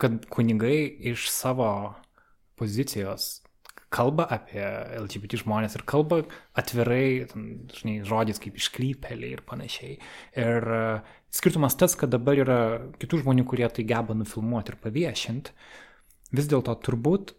[0.00, 1.70] kad kunigai iš savo
[2.60, 3.40] pozicijos
[3.90, 4.62] kalba apie
[5.00, 6.20] LGBT žmonės ir kalba
[6.58, 7.26] atvirai,
[7.74, 9.96] žinai, žodis kaip iškrypeliai ir panašiai.
[10.38, 12.60] Ir uh, skirtumas tas, kad dabar yra
[13.02, 15.54] kitų žmonių, kurie tai geba nufilmuoti ir paviešinti.
[16.38, 17.34] Vis dėlto turbūt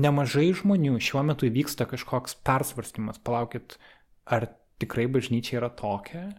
[0.00, 3.20] nemažai žmonių šiuo metu vyksta kažkoks persvarstymas.
[3.20, 3.76] Palaukit,
[4.24, 4.48] ar
[4.80, 6.30] tikrai bažnyčia yra tokia?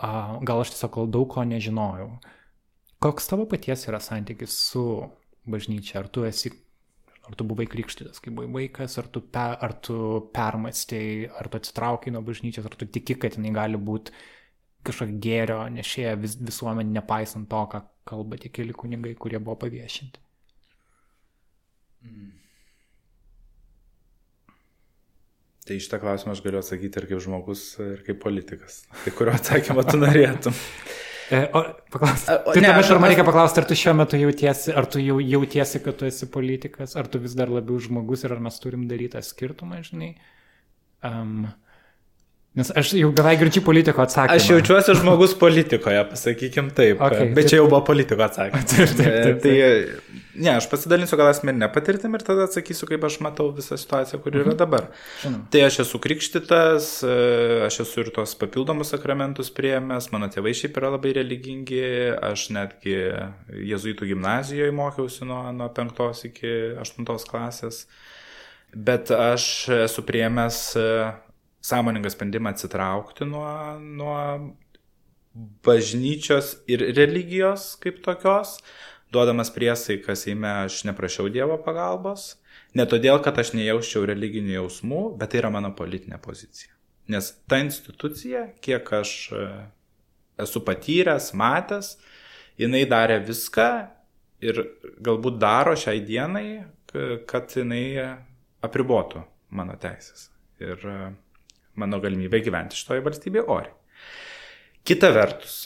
[0.00, 2.14] Uh, gal aš tiesiog daug ko nežinojau.
[3.00, 4.86] Koks tavo paties yra santykis su
[5.48, 6.00] bažnyčia?
[6.00, 6.54] Ar tu esi
[7.30, 9.96] Ar tu buvai krikštytas, kai buvai vaikas, ar tu, pe, ar tu
[10.34, 14.14] permastėjai, ar tu atsitraukai nuo bažnyčios, ar tu tiki, kad jinai gali būti
[14.88, 20.22] kažkokia gėrio nešėja vis, visuomenė, nepaisant to, ką kalba tie keli kunigai, kurie buvo paviešinti.
[22.08, 22.30] Mm.
[25.68, 28.80] Tai šitą klausimą aš galiu atsakyti ir kaip žmogus, ir kaip politikas.
[29.04, 30.56] Tai kurio atsakymą tu norėtum?
[31.30, 31.62] E, o,
[31.94, 32.24] paklaus.
[32.26, 35.80] Tai tuomet ar man reikia paklausti, ar tu šiuo metu jautiesi, ar tu jau jautiesi,
[35.84, 39.14] kad tu esi politikas, ar tu vis dar labiau žmogus ir ar mes turim daryti
[39.14, 40.14] tą skirtumą, žinai.
[41.06, 41.46] Um,
[42.58, 44.34] Nes aš jau beveik girdžiu politiko atsakymą.
[44.34, 46.98] Aš jaučiuosi žmogus politikoje, pasakykim taip.
[46.98, 48.66] Okay, bet čia jau buvo politiko atsakymas.
[48.72, 49.44] taip, taip, taip, taip.
[49.44, 50.09] Tai,
[50.40, 54.34] ne, aš pasidalinsiu gal asmeninę patirtimį ir tada atsakysiu, kaip aš matau visą situaciją, kur
[54.34, 54.58] yra mhm.
[54.60, 54.86] dabar.
[55.22, 55.42] Žinau.
[55.52, 57.16] Tai aš esu krikštytas, e,
[57.66, 61.82] aš esu ir tos papildomus sakramentus prieėmęs, mano tėvai šiaip yra labai religingi,
[62.30, 62.96] aš netgi
[63.72, 67.84] jezuitų gimnazijoje mokiausi nuo, nuo 5 iki 8 klasės.
[68.70, 69.44] Bet aš
[69.84, 70.64] esu prieėmęs
[71.60, 74.18] sąmoningą sprendimą atsitraukti nuo, nuo
[75.64, 78.58] bažnyčios ir religijos kaip tokios,
[79.12, 82.36] duodamas priesaiką Seime aš neprašiau Dievo pagalbos,
[82.74, 86.72] ne todėl, kad aš nejauščiau religinių jausmų, bet tai yra mano politinė pozicija.
[87.10, 89.46] Nes ta institucija, kiek aš e,
[90.44, 91.96] esu patyręs, matęs,
[92.60, 93.70] jinai darė viską
[94.44, 94.62] ir
[95.02, 96.62] galbūt daro šiai dienai,
[97.30, 97.84] kad jinai
[98.64, 99.22] apribotų
[99.54, 100.28] mano teisės.
[100.60, 100.82] Ir
[101.78, 103.76] mano galimybė gyventi šitoje valstybėje oriai.
[104.86, 105.62] Kita vertus,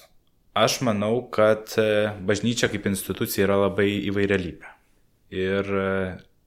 [0.55, 4.71] aš manau, kad e, bažnyčia kaip institucija yra labai įvairialybė.
[5.35, 5.89] Ir e,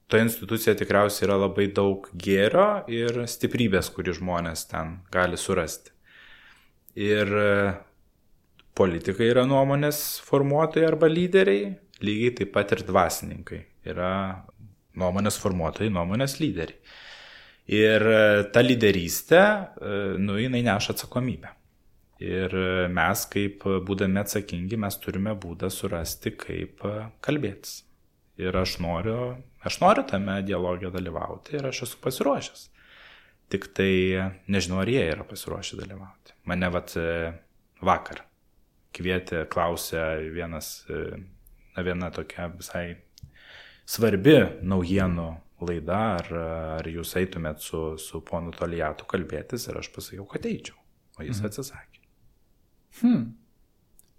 [0.07, 5.91] toje institucijoje tikriausiai yra labai daug gėrio ir stiprybės, kurį žmonės ten gali surasti.
[6.97, 7.49] Ir e,
[8.77, 14.13] politikai yra nuomonės formuotojai arba lyderiai, lygiai taip pat ir dvasininkai yra
[14.97, 16.79] nuomonės formuotojai, nuomonės lyderiai.
[17.67, 18.03] Ir
[18.55, 19.41] ta lyderystė,
[20.23, 21.49] nu, jinai neša atsakomybę.
[22.23, 26.81] Ir e, mes, kaip būdami atsakingi, mes turime būdą surasti, kaip
[27.25, 27.83] kalbėtis.
[28.41, 32.67] Ir aš noriu, aš noriu tame dialogė dalyvauti ir aš esu pasiruošęs.
[33.53, 33.91] Tik tai
[34.51, 36.35] nežinau, ar jie yra pasiruošę dalyvauti.
[36.49, 36.93] Mane vat
[37.81, 38.21] vakar
[38.97, 40.03] kvietė, klausė
[40.33, 42.85] vienas, na viena tokia visai
[43.87, 45.27] svarbi naujienų
[45.67, 46.31] laida, ar,
[46.77, 50.77] ar jūs eitumėt su, su ponu Tolijatu kalbėtis ir aš pasakiau, kad eičiau,
[51.17, 51.49] o jis mhm.
[51.49, 52.03] atsisakė.
[53.01, 53.33] Hmm.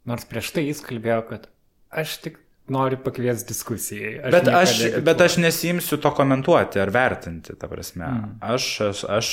[0.09, 1.49] Nors prieš tai jis kalbėjo, kad
[1.93, 2.39] aš tik
[2.73, 4.13] nori pakviesti diskusijai.
[4.29, 8.07] Aš bet, aš, bet aš nesimsiu to komentuoti ar vertinti, ta prasme.
[8.07, 8.35] Mm.
[8.45, 9.31] Aš, aš, aš,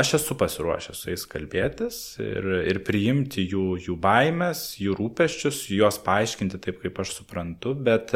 [0.00, 6.00] aš esu pasiruošęs su jais kalbėtis ir, ir priimti jų, jų baimės, jų rūpeščius, juos
[6.06, 8.14] paaiškinti taip, kaip aš suprantu, bet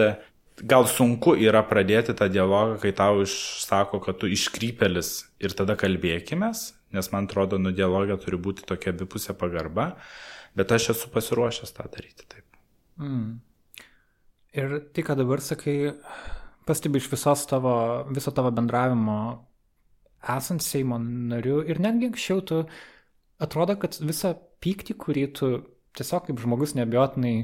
[0.61, 6.53] gal sunku yra pradėti tą dialogą, kai tau išsako, kad tu iškrypelis ir tada kalbėkime,
[6.93, 9.93] nes man atrodo, nu dialogė turi būti tokia abipusė pagarba,
[10.59, 12.61] bet aš esu pasiruošęs tą daryti taip.
[13.01, 13.41] Mm.
[14.53, 15.95] Ir tai, ką dabar sakai,
[16.69, 17.75] pastebi iš visos tavo,
[18.13, 19.19] viso tavo bendravimo
[20.37, 22.61] esant Seimo nariu ir netgi anksčiau tu
[23.43, 25.49] atrodo, kad visą pyktį, kurį tu
[25.99, 27.37] tiesiog kaip žmogus nebejotinai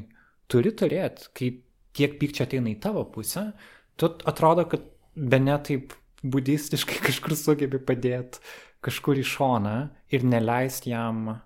[0.48, 1.48] turi turėti, kai
[1.96, 3.50] tiek pykčio ateina į tavo pusę,
[3.98, 4.84] tu atrodo, kad
[5.16, 8.44] be ne taip budistiškai kažkur sugebi padėti
[8.84, 9.76] kažkur į šoną
[10.14, 11.38] ir neleisti jam,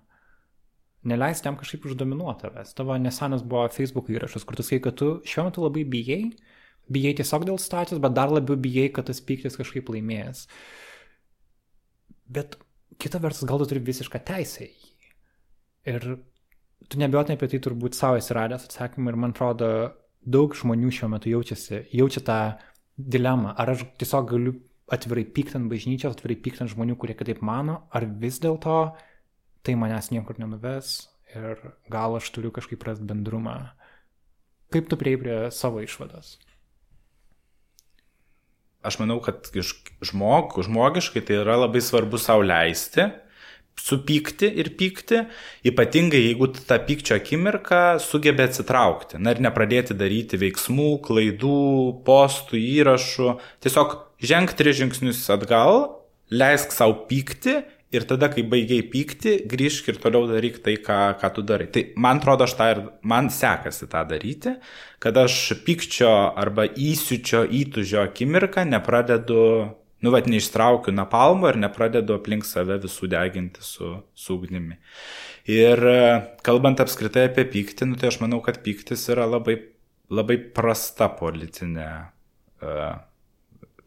[1.09, 2.73] neleisti jam kažkaip uždominuoti tavęs.
[2.77, 6.21] Tavo nesenas buvo Facebook įrašas, kur tu sakai, kad tu šiuo metu labai bijai,
[6.91, 10.45] bijai tiesiog dėl stacijos, bet dar labiau bijai, kad tas pyktis kažkaip laimės.
[12.33, 12.57] Bet
[13.01, 14.91] kita vertus, gal tu turi visišką teisę į jį.
[15.93, 16.07] Ir
[16.89, 19.69] tu nebejotinai apie tai turbūt savo esi radęs atsakymą ir man atrodo,
[20.23, 22.37] daug žmonių šiuo metu jaučiasi, jaučia tą
[22.95, 24.53] dilemą, ar aš tiesiog galiu
[24.93, 28.77] atvirai pykti ant bažnyčios, atvirai pykti ant žmonių, kurie kitaip mano, ar vis dėlto
[29.63, 31.59] tai manęs niekur nenuves ir
[31.91, 33.57] gal aš turiu kažkaip rasti bendrumą.
[34.73, 36.37] Kaip tu prieai prie savo išvados?
[38.83, 39.47] Aš manau, kad
[40.03, 43.05] žmog, žmogiškai tai yra labai svarbu savo leisti,
[43.79, 45.23] supykti ir pykti,
[45.65, 49.21] ypatingai jeigu tą pykčio akimirką sugebė atsitraukti.
[49.23, 51.63] Na ir nepradėti daryti veiksmų, klaidų,
[52.05, 53.37] postų, įrašų.
[53.63, 55.85] Tiesiog ženk tris žingsnius atgal,
[56.33, 57.61] leisk savo pykti
[57.93, 61.69] ir tada, kai baigiai pykti, grįžk ir toliau daryk tai, ką, ką tu darai.
[61.73, 62.81] Tai man atrodo, aš tą ir
[63.13, 64.55] man sekasi tą daryti,
[65.03, 69.43] kad aš pykčio arba įsiučio įtužio akimirką nepradedu
[70.03, 74.75] nu, vad, neištraukiu napalmo ir nepradedu aplink save visų deginti su, su ugnimi.
[75.47, 76.01] Ir e,
[76.43, 79.55] kalbant apskritai apie pyktį, nu, tai aš manau, kad pyktis yra labai,
[80.11, 81.87] labai prasta politinė.
[82.63, 82.99] Uh,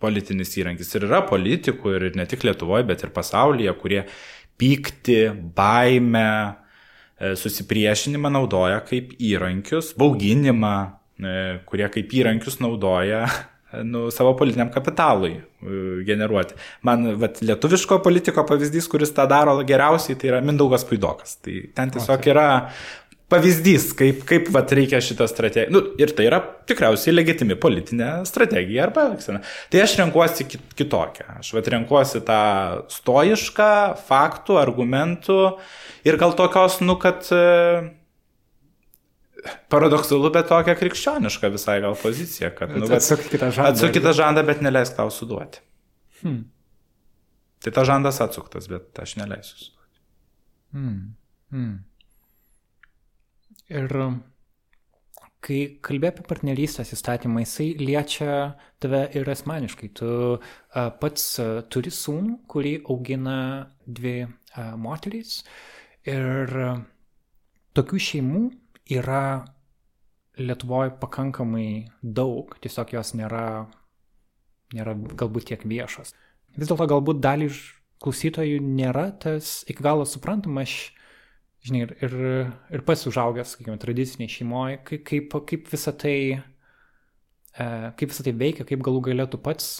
[0.02, 0.92] politinis įrankis.
[0.96, 4.04] Ir yra politikų, ir ne tik Lietuvoje, bet ir pasaulyje, kurie
[4.60, 5.18] pykti,
[5.56, 6.28] baimę,
[7.18, 10.76] e, susipriešinimą naudoja kaip įrankius, bauginimą,
[11.68, 13.24] kurie kaip įrankius naudoja
[13.84, 15.42] nu, savo politiniam kapitalui e,
[16.06, 16.54] generuoti.
[16.86, 21.38] Man vat, lietuviško politiko pavyzdys, kuris tą daro geriausiai, tai yra Mindaugas Puidokas.
[21.44, 22.46] Tai ten tiesiog yra
[23.32, 25.72] pavyzdys, kaip, kaip vat, reikia šitą strategiją.
[25.74, 29.42] Nu, ir tai yra tikriausiai legitimi politinė strategija arba elgsena.
[29.72, 31.40] Tai aš renkuosi kitokią.
[31.40, 32.40] Aš vat, renkuosi tą
[32.94, 33.70] stoišką,
[34.06, 35.40] faktų, argumentų
[36.06, 37.26] ir gal tokios, nu, kad
[39.72, 43.72] paradoksalu, bet tokia krikščioniška visai gal pozicija, kad nu, atsuk kitą žandą.
[43.72, 45.62] Atsuk kitą žandą, bet neleisk tau suduoti.
[46.22, 46.44] Hmm.
[47.64, 50.00] Tai ta žandas atsuktas, bet aš neleisiu suduoti.
[50.76, 50.98] Hmm.
[51.50, 51.76] Hmm.
[53.72, 53.92] Ir
[55.46, 58.36] kai kalbė apie partnerystės įstatymą, jisai liečia
[58.82, 59.90] tave ir asmeniškai.
[59.98, 63.38] Tu a, pats a, turi sūnų, kurį augina
[63.86, 65.40] dvi a, moterys.
[66.06, 66.70] Ir a,
[67.78, 68.46] tokių šeimų
[68.96, 69.26] yra
[70.36, 73.70] Lietuvoje pakankamai daug, tiesiog jos nėra,
[74.76, 76.12] nėra galbūt tiek viešas.
[76.56, 77.48] Vis dėlto galbūt dalį
[78.04, 80.92] klausytojų nėra tas iki galo suprantama, aš,
[81.66, 82.14] žinai, ir, ir,
[82.78, 87.66] ir pats užaugęs, sakykime, tradiciniai šeimoje, kaip, kaip, visą tai, e,
[87.98, 89.70] kaip visą tai veikia, kaip galų galėtų pats,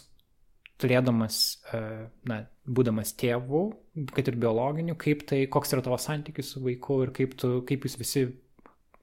[0.83, 1.41] turėdamas,
[1.73, 1.81] e,
[2.29, 3.63] na, būdamas tėvu,
[4.17, 7.87] kad ir biologiniu, kaip tai, koks yra tavo santykis su vaiku ir kaip, tu, kaip
[7.87, 8.27] jūs visi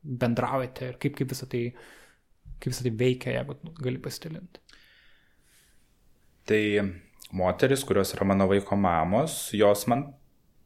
[0.04, 1.64] bendraujate ir kaip, kaip visą tai,
[2.60, 4.62] kaip visą tai veikia, jeigu gali pasidalinti.
[6.44, 6.64] Tai
[7.34, 10.10] moteris, kurios yra mano vaiko mamos, jos man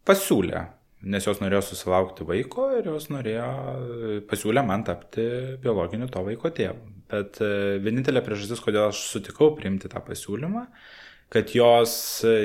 [0.08, 0.66] pasiūlė,
[1.06, 3.50] nes jos norėjo susilaukti vaiko ir jos norėjo,
[4.30, 5.26] pasiūlė man tapti
[5.64, 6.96] biologiniu to vaiko tėvu.
[7.08, 10.66] Bet e, vienintelė priežastis, kodėl aš sutikau priimti tą pasiūlymą,
[11.32, 11.94] kad jos,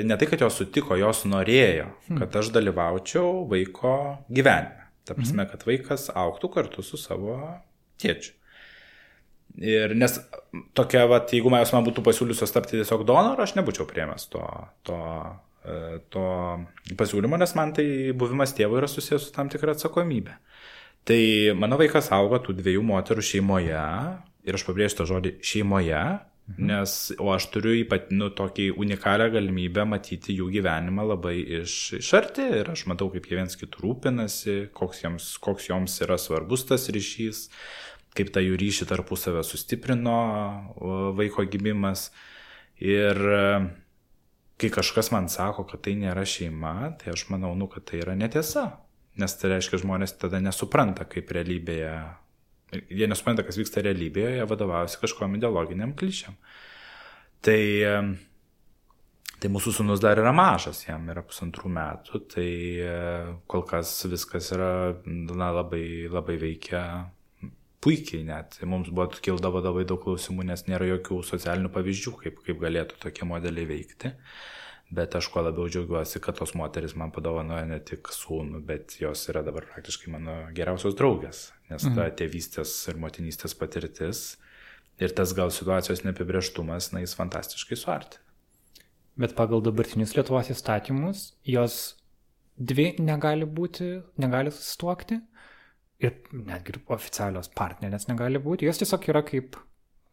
[0.05, 2.21] ne tai, kad jos sutiko, jos norėjo, hmm.
[2.21, 3.97] kad aš dalyvaučiau vaiko
[4.29, 4.83] gyvenime.
[5.03, 5.51] Ta prasme, mhm.
[5.51, 7.35] kad vaikas auktų kartu su savo
[7.99, 8.37] tėčiu.
[9.59, 10.15] Ir nes
[10.73, 14.41] tokia, va, jeigu manęs man būtų pasiūliusios tapti tiesiog donoru, aš nebūčiau priemęs to,
[14.87, 15.52] to, e,
[16.13, 16.25] to
[16.99, 17.85] pasiūlymo, nes man tai
[18.17, 20.35] buvimas tėvu yra susijęs su tam tikra atsakomybė.
[21.07, 21.21] Tai
[21.59, 23.87] mano vaikas auga tų dviejų moterų šeimoje,
[24.43, 26.03] ir aš pabrėžiu tą žodį šeimoje,
[26.43, 26.65] Mhm.
[26.67, 26.93] Nes,
[27.23, 32.43] o aš turiu ypat, nu, tokį unikalią galimybę matyti jų gyvenimą labai iš, iš arti
[32.59, 36.89] ir aš matau, kaip jie viens kitų rūpinasi, koks, jiems, koks joms yra svarbus tas
[36.91, 37.45] ryšys,
[38.17, 40.17] kaip tą jų ryšį tarpusavę sustiprino
[41.15, 42.09] vaiko gimimas.
[42.83, 43.23] Ir
[44.61, 48.17] kai kažkas man sako, kad tai nėra šeima, tai aš manau, nu, kad tai yra
[48.17, 48.67] netiesa.
[49.19, 51.93] Nes tai reiškia, žmonės tada nesupranta, kaip realybėje,
[52.89, 56.37] jie nesupranta, kas vyksta realybėje, jie vadovaujasi kažkom ideologiniam klišiam.
[57.45, 57.59] Tai,
[59.37, 62.47] tai mūsų sunus dar yra mažas, jam yra pusantrų metų, tai
[63.51, 64.71] kol kas viskas yra
[65.05, 66.83] na, labai, labai veikia
[67.83, 68.57] puikiai net.
[68.63, 73.27] Mums buvo kildavo labai daug klausimų, nes nėra jokių socialinių pavyzdžių, kaip, kaip galėtų tokie
[73.27, 74.13] modeliai veikti.
[74.93, 79.23] Bet aš kuo labiau džiaugiuosi, kad tos moteris man padovanoja ne tik sūnų, bet jos
[79.31, 81.47] yra dabar praktiškai mano geriausios draugės.
[81.71, 81.97] Nes mhm.
[81.97, 84.23] ta tėvystės ir motinystės patirtis
[85.01, 88.21] ir tas gal situacijos neapibrieštumas, na, jis fantastiškai suarti.
[89.19, 91.95] Bet pagal dabartinius Lietuvos įstatymus, jos
[92.57, 95.19] dvi negali būti, negali susituokti,
[96.03, 99.57] ir netgi oficialios partnerės negali būti, jos tiesiog yra kaip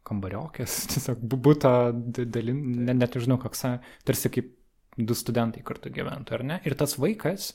[0.07, 1.75] kambariokės, tiesiog būtų
[2.33, 3.67] dalin, net, net nežinau, koks,
[4.07, 4.57] tarsi kaip
[5.01, 6.59] du studentai kartu gyventų, ar ne?
[6.67, 7.53] Ir tas vaikas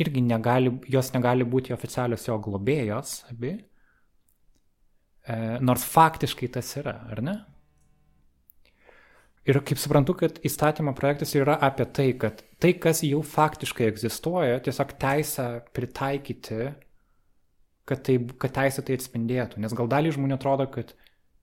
[0.00, 3.52] irgi negali, jos negali būti oficialios jo globėjos, abi,
[5.22, 7.36] e, nors faktiškai tas yra, ar ne?
[9.44, 14.62] Ir kaip suprantu, kad įstatymo projektas yra apie tai, kad tai, kas jau faktiškai egzistuoja,
[14.64, 16.70] tiesiog teisę pritaikyti
[17.88, 19.60] kad, tai, kad teisė tai atspindėtų.
[19.64, 20.94] Nes gal dalį žmonių atrodo, kad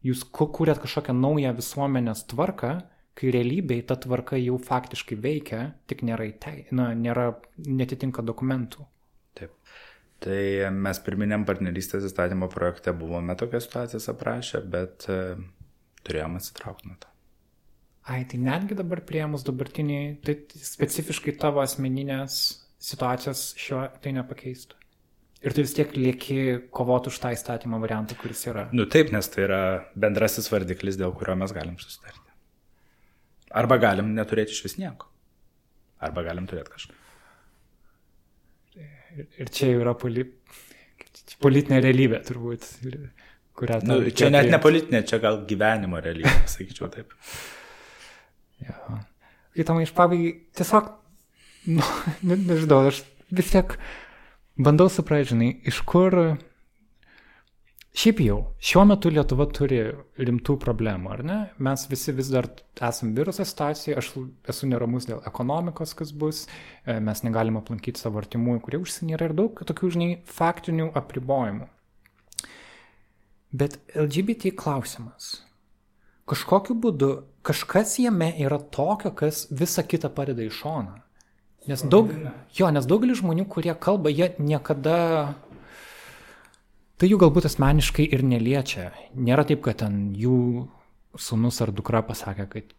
[0.05, 2.73] jūs kūrėt kažkokią naują visuomenės tvarką,
[3.17, 7.33] kai realybėje ta tvarka jau faktiškai veikia, tik nėra, tei, na, nėra
[7.67, 8.87] netitinka dokumentų.
[9.37, 9.53] Taip.
[10.21, 10.41] Tai
[10.73, 15.21] mes pirminiam partnerystės įstatymo projekte buvome tokias situacijas aprašę, bet e,
[16.05, 17.09] turėjom atsitraukti nuo to.
[18.09, 22.37] Ai, tai netgi dabar prieimus dabartinį, tai specifiškai tavo asmeninės
[22.81, 24.80] situacijos šiuo tai nepakeistų.
[25.41, 26.35] Ir tu vis tiek lieki
[26.73, 28.67] kovoti už tą įstatymo variantą, kuris yra.
[28.77, 29.61] Nu taip, nes tai yra
[29.97, 32.21] bendrasis vardiklis, dėl kurio mes galim susitarti.
[33.57, 35.09] Arba galim neturėti iš vis nieko.
[36.01, 36.97] Arba galim turėti kažką.
[39.17, 40.27] Ir, čia yra poli...
[41.41, 42.67] politinė realybė, turbūt.
[43.57, 47.17] Kurią nu, čia net ne politinė, čia gal gyvenimo realybė, sakyčiau taip.
[48.63, 49.01] ja.
[49.59, 50.93] Įtamai iš pabaigai, tiesiog,
[51.73, 51.89] nu,
[52.29, 53.01] nežinau, aš
[53.35, 53.75] vis tiek
[54.57, 56.17] bandau suprasti, žinai, iš kur...
[57.91, 59.81] Šiaip jau, šiuo metu Lietuva turi
[60.15, 61.39] rimtų problemų, ar ne?
[61.59, 62.47] Mes visi vis dar
[62.87, 64.11] esame viruso situacijoje, aš
[64.53, 66.45] esu neramus dėl ekonomikos, kas bus,
[66.85, 71.67] e, mes negalime aplankyti savo artimųjų, kurie užsienį yra ir daug tokių, žinai, faktinių apribojimų.
[73.51, 75.41] Bet LGBT klausimas.
[76.31, 77.09] Kažkokiu būdu,
[77.43, 81.01] kažkas jame yra tokio, kas visą kitą padeda į šoną.
[81.69, 82.09] Nes, daug,
[82.57, 85.35] jo, nes daugelis žmonių, kurie kalba, jie niekada...
[87.01, 88.91] Tai jų galbūt asmeniškai ir neliečia.
[89.17, 90.67] Nėra taip, kad ten jų
[91.17, 92.73] sunus ar dukra pasakė, kad,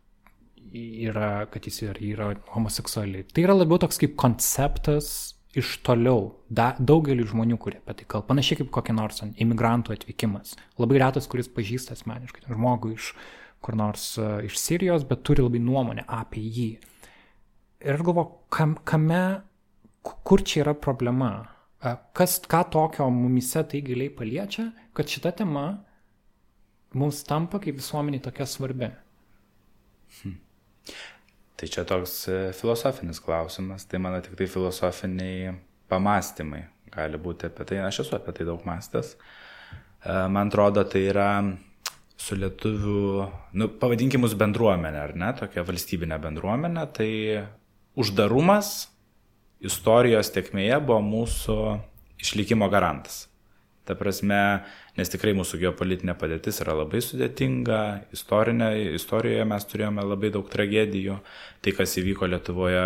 [0.73, 3.27] yra, kad jis yra, yra homoseksualiai.
[3.35, 5.13] Tai yra labiau toks kaip konceptas
[5.59, 6.33] iš toliau.
[6.51, 8.31] Da, daugelį žmonių, kurie apie tai kalba.
[8.31, 10.57] Panašiai kaip kokia nors imigrantų atvykimas.
[10.81, 13.13] Labai retas, kuris pažįsta asmeniškai žmogų iš
[13.63, 16.71] kur nors uh, iš Sirijos, bet turi labai nuomonę apie jį.
[17.83, 19.23] Ir aš galvoju, kam, kame,
[20.03, 21.33] kur čia yra problema?
[22.15, 25.65] Kas, ką tokio mumise tai giliai paliečia, kad šita tema
[26.95, 28.93] mums tampa kaip visuomeniai tokia svarbi?
[30.21, 30.37] Hmm.
[31.59, 35.57] Tai čia toks e, filosofinis klausimas, tai mano tik tai filosofiniai
[35.91, 36.63] pamastymai
[36.93, 39.15] gali būti apie tai, aš esu apie tai daug mąstęs.
[39.15, 41.29] E, man atrodo, tai yra
[42.19, 43.27] su lietuvių,
[43.59, 47.11] nu, pavadinkimus bendruomenė, ar ne, tokia valstybinė bendruomenė, tai
[47.99, 48.89] uždarumas
[49.63, 51.59] istorijos tekmėje buvo mūsų
[52.23, 53.27] išlikimo garantas.
[53.83, 54.63] Ta prasme,
[54.95, 57.79] nes tikrai mūsų geopolitinė padėtis yra labai sudėtinga,
[58.15, 61.17] istorijoje mes turėjome labai daug tragedijų,
[61.63, 62.85] tai kas įvyko Lietuvoje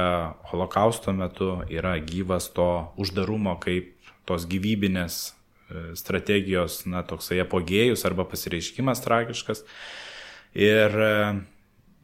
[0.53, 3.93] holokausto metu yra gyvas to uždarumo kaip
[4.27, 9.67] tos gyvybinės e, strategijos, na, toksai apogėjus arba pasireiškimas tragiškas.
[10.57, 11.13] Ir e,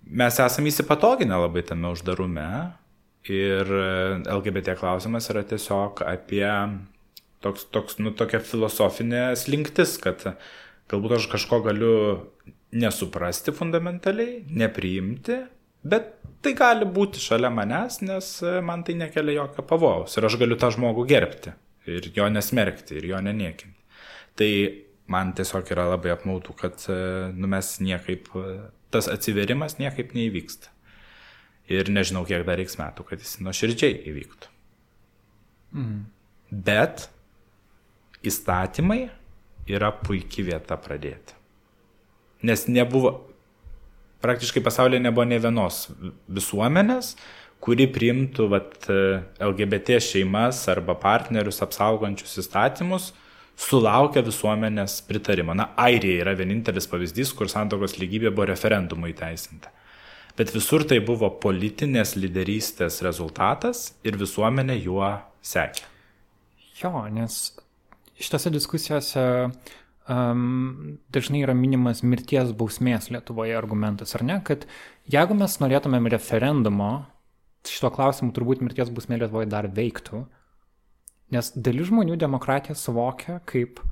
[0.04, 2.46] mes esame įsipatoginę labai tame uždarume,
[3.30, 3.90] Ir e,
[4.26, 6.46] LGBT klausimas yra tiesiog apie
[7.42, 10.24] toks, toks, nu, tokia filosofinė slinktis, kad
[10.90, 11.94] galbūt aš kažko galiu
[12.72, 15.38] nesuprasti fundamentaliai, nepriimti,
[15.86, 18.32] bet tai gali būti šalia manęs, nes
[18.64, 21.54] man tai nekelia jokio pavojaus ir aš galiu tą žmogų gerbti
[21.90, 23.78] ir jo nesmerkti ir jo neniekinti.
[24.38, 24.50] Tai
[25.12, 26.86] man tiesiog yra labai apmautų, kad
[27.36, 28.30] nu, mes niekaip,
[28.94, 30.71] tas atsiverimas niekaip neįvyksta.
[31.70, 34.50] Ir nežinau, kiek dar reiks metų, kad jis nuoširdžiai įvyktų.
[35.76, 36.00] Mhm.
[36.52, 37.06] Bet
[38.26, 39.06] įstatymai
[39.70, 41.36] yra puikia vieta pradėti.
[42.42, 43.14] Nes nebuvo,
[44.22, 45.86] praktiškai pasaulyje nebuvo ne vienos
[46.26, 47.14] visuomenės,
[47.62, 48.88] kuri priimtų vat,
[49.38, 53.12] LGBT šeimas arba partnerius apsaugančius įstatymus,
[53.58, 55.54] sulaukia visuomenės pritarimo.
[55.54, 59.70] Na, Airija yra vienintelis pavyzdys, kur santokos lygybė buvo referendumu įteisinta.
[60.38, 65.10] Bet visur tai buvo politinės lyderystės rezultatas ir visuomenė juo
[65.44, 65.84] sekė.
[66.80, 67.52] Jo, nes
[68.16, 69.24] šitose diskusijose
[70.08, 74.64] um, dažnai yra minimas mirties bausmės Lietuvoje argumentas, ar ne, kad
[75.12, 76.92] jeigu mes norėtumėm referendumo,
[77.68, 80.24] šito klausimu turbūt mirties bausmė Lietuvoje dar veiktų,
[81.36, 83.84] nes dalis žmonių demokratiją suvokia kaip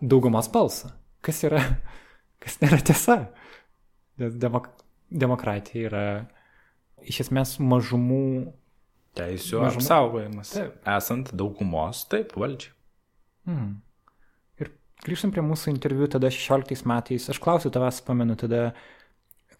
[0.00, 1.62] daugumos balsą, kas yra,
[2.42, 3.20] kas nėra tiesa.
[4.16, 4.72] Nes demok
[5.10, 6.06] demokratija yra
[7.06, 8.52] iš esmės mažumų
[9.16, 9.80] Teisų Mažuma.
[9.80, 10.52] apsaugojimas.
[10.52, 10.76] Taip.
[10.96, 12.74] Esant daugumos, taip, valdžiai.
[13.48, 13.70] Hmm.
[14.60, 14.72] Ir
[15.06, 18.74] grįžtant prie mūsų interviu tada 16 metais, aš klausiu tavęs, pamenu tada,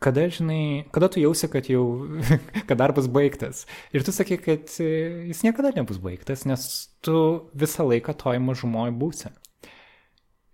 [0.02, 1.86] kada, žinai, kada tu jausi, kad jau,
[2.68, 3.64] kad darbas baigtas.
[3.96, 4.90] Ir tu sakai, kad e,
[5.30, 6.68] jis niekada nebus baigtas, nes
[7.06, 7.16] tu
[7.56, 9.32] visą laiką toj mažumoje būsi.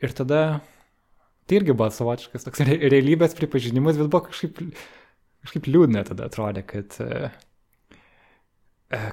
[0.03, 0.61] Ir tada,
[1.53, 4.63] tai irgi buvo savotiškas toks realybės pripažinimas, bet buvo kažkaip,
[5.45, 7.29] kažkaip liūdna tada atrodė, kad, e,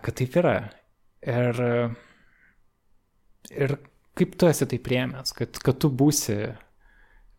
[0.06, 0.56] kad taip yra.
[1.20, 1.60] Ir,
[3.52, 3.76] ir
[4.16, 6.38] kaip tu esi tai priemęs, kad, kad tu būsi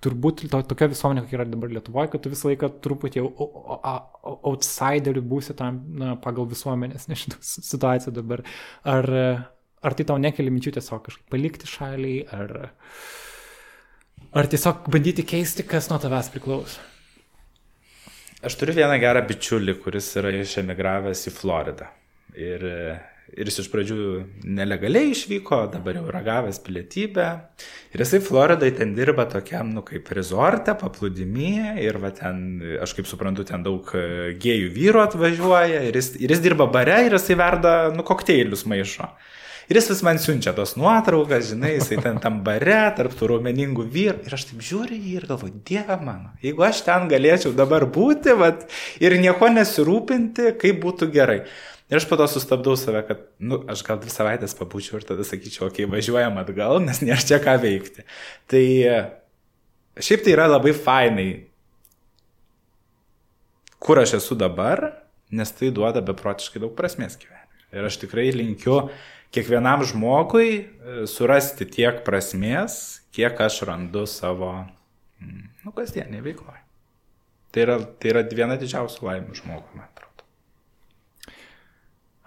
[0.04, 3.24] turbūt to, tokia visuomenė, kokia yra dabar Lietuvoje, kad tu visą laiką truputį
[4.48, 8.44] outsiderių būsi tam na, pagal visuomenės, nežinau, situaciją dabar.
[8.88, 9.10] Ar,
[9.80, 12.72] ar tai tau nekeli minčių tiesiog kažkaip palikti šaliai, ar,
[14.36, 16.82] ar tiesiog bandyti keisti, kas nuo tavęs priklauso?
[18.40, 21.90] Aš turiu vieną gerą bičiulį, kuris yra išemigravęs į Floridą.
[22.40, 22.64] Ir
[23.38, 23.96] Ir jis iš pradžių
[24.58, 27.26] nelegaliai išvyko, dabar jau ragavęs pilietybę.
[27.94, 31.76] Ir jisai Floridai ten dirba tokiam, nu, kaip rezorte, paplūdimyje.
[31.84, 32.40] Ir va ten,
[32.82, 35.84] aš kaip suprantu, ten daug e, gėjų vyrų atvažiuoja.
[35.86, 39.06] Ir jis, ir jis dirba bare ir jisai verda, nu, kokteilius maišo.
[39.70, 43.84] Ir jis vis man siunčia tos nuotraukas, žinai, jisai ten tam bare, tarp tų raumeningų
[43.92, 44.24] vyrų.
[44.26, 48.34] Ir aš taip žiūriu jį ir galvoju, Dieve mano, jeigu aš ten galėčiau dabar būti,
[48.40, 48.64] vat,
[48.98, 51.44] ir nieko nesirūpinti, kaip būtų gerai.
[51.90, 55.26] Ir aš po to sustabdau save, kad, nu, aš gal dvi savaitės pabūčiau ir tada
[55.26, 58.06] sakyčiau, okei, okay, važiuojam atgal, nes nėra čia ką veikti.
[58.50, 58.64] Tai
[60.02, 61.28] šiaip tai yra labai fainai,
[63.78, 64.88] kur aš esu dabar,
[65.30, 67.46] nes tai duoda beprotiškai daug prasmės gyvenime.
[67.70, 68.80] Ir aš tikrai linkiu
[69.34, 70.64] kiekvienam žmogui e,
[71.10, 72.74] surasti tiek prasmės,
[73.14, 74.52] kiek aš randu savo,
[75.22, 76.62] mm, nu, kasdienį veikloje.
[77.50, 80.26] Tai yra, tai yra viena didžiausių laimų žmogui, man atrodo.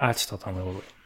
[0.03, 1.02] Ačiū tau, Tomai, labai.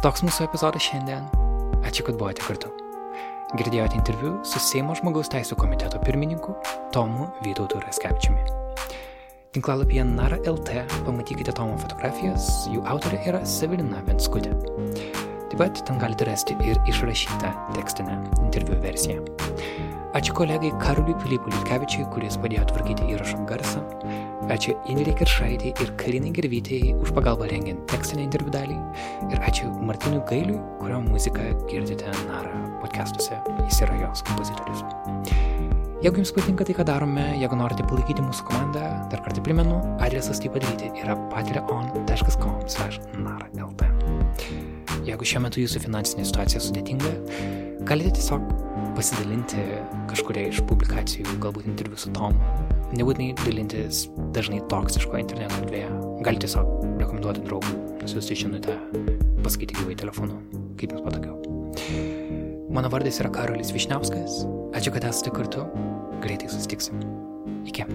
[0.00, 1.26] Toks mūsų epizodas šiandien.
[1.84, 2.70] Ačiū, kad buvote kartu.
[3.52, 6.54] Girdėjote interviu su Seimo žmogaus teisų komiteto pirmininku
[6.94, 8.40] Tomu Vytautu Raskepčiumi.
[9.52, 14.56] Tinklalapyje Nara LT pamatykite Tomo fotografijas, jų autorė yra Severina Venskutė.
[15.52, 19.89] Taip pat ten galite rasti ir išrašytą tekstinę interviu versiją.
[20.10, 23.78] Ačiū kolegai Karuliui Pilypui Liutkevičiui, kuris padėjo tvarkyti įrašo garsą.
[24.50, 28.74] Ačiū Indrei Kiršaitai ir Karinai Gervytėjai už pagalbą rengiant tekstinę interviu dalį.
[29.30, 32.50] Ir ačiū Martinui Gailiui, kurio muziką girdite Nara
[32.82, 33.38] podcastuose.
[33.68, 34.80] Jis yra jos kompozitorius.
[36.02, 38.82] Jeigu jums patinka tai, ką darome, jeigu norite palaikyti mūsų komandą,
[39.12, 43.80] dar kartą primenu, adresas tai padaryti yra patreon.com/naralt.
[45.06, 47.14] Jeigu šiuo metu jūsų finansinė situacija sudėtinga,
[47.86, 48.42] galite tiesiog
[48.96, 49.62] pasidalinti
[50.10, 52.38] kažkuria iš publikacijų, galbūt interviu su Tomu.
[52.96, 55.90] Nebūtinai dalintis dažnai toksiško interneto erdvėje.
[56.26, 56.70] Galite tiesiog
[57.00, 58.76] rekomenduoti draugui, nusiųsti žinutę,
[59.44, 60.40] pasakyti gyvai telefonu,
[60.80, 61.38] kaip jums patogiau.
[62.70, 64.44] Mano vardas yra Karolis Višniauskas.
[64.78, 65.66] Ačiū, kad esate kartu.
[66.22, 67.02] Greitai susitiksim.
[67.66, 67.86] Iki.